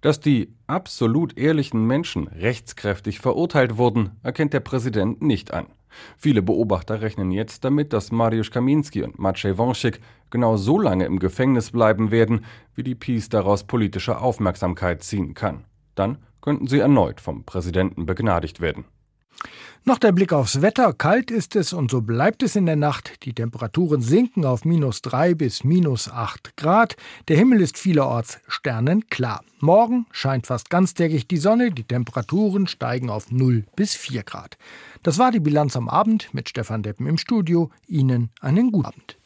Dass 0.03 0.19
die 0.19 0.53
absolut 0.67 1.39
ehrlichen 1.39 1.87
Menschen 1.87 2.27
rechtskräftig 2.27 3.21
verurteilt 3.21 3.79
wurden, 3.79 4.11
erkennt 4.25 4.53
der 4.53 4.61
Präsident 4.61 5.23
nicht 5.23 5.55
an. 5.55 5.67
Viele 6.19 6.43
Beobachter 6.43 7.01
rechnen 7.03 7.31
jetzt 7.31 7.65
damit, 7.65 7.93
dass 7.93 8.11
Mariusz 8.11 8.51
Kaminski 8.51 9.03
und 9.05 9.19
Maciej 9.19 9.59
Wąsik 9.59 10.01
genau 10.31 10.57
so 10.57 10.79
lange 10.79 11.05
im 11.05 11.21
Gefängnis 11.21 11.71
bleiben 11.71 12.11
werden, 12.11 12.45
wie 12.75 12.83
die 12.83 12.97
Peace 12.97 13.29
daraus 13.29 13.65
politische 13.65 14.19
Aufmerksamkeit 14.19 15.05
ziehen 15.05 15.35
kann. 15.35 15.65
Dann 15.95 16.19
könnten 16.41 16.67
sie 16.67 16.81
erneut 16.81 17.21
vom 17.21 17.45
Präsidenten 17.45 18.05
begnadigt 18.05 18.61
werden. 18.61 18.85
Noch 19.85 19.99
der 19.99 20.13
Blick 20.13 20.33
aufs 20.33 20.63
Wetter. 20.63 20.93
Kalt 20.93 21.33
ist 21.33 21.57
es 21.57 21.73
und 21.73 21.91
so 21.91 22.03
bleibt 22.03 22.45
es 22.45 22.55
in 22.55 22.67
der 22.67 22.77
Nacht. 22.77 23.25
Die 23.25 23.33
Temperaturen 23.33 24.01
sinken 24.01 24.45
auf 24.45 24.65
minus 24.65 25.03
drei 25.03 25.35
bis 25.35 25.65
minus 25.65 26.09
acht 26.09 26.57
Grad. 26.57 26.95
Der 27.27 27.37
Himmel 27.37 27.61
ist 27.61 27.77
vielerorts 27.77 28.41
sternenklar. 28.47 29.43
Morgen 29.59 30.07
scheint 30.13 30.47
fast 30.47 30.71
ganztägig 30.71 31.27
die 31.27 31.37
Sonne. 31.37 31.73
Die 31.73 31.83
Temperaturen 31.83 32.69
steigen 32.69 33.11
auf 33.11 33.33
0 33.33 33.65
bis 33.75 33.97
4 33.97 34.23
Grad. 34.23 34.57
Das 35.03 35.19
war 35.19 35.33
die 35.33 35.41
Bilanz 35.41 35.77
am 35.77 35.89
Abend 35.89 36.33
mit 36.33 36.49
Stefan 36.49 36.85
Deppen 36.85 37.09
im 37.09 37.19
Studio. 37.19 37.71
Ihnen 37.89 38.31
einen 38.41 38.71
guten 38.71 38.87
Abend. 38.87 39.17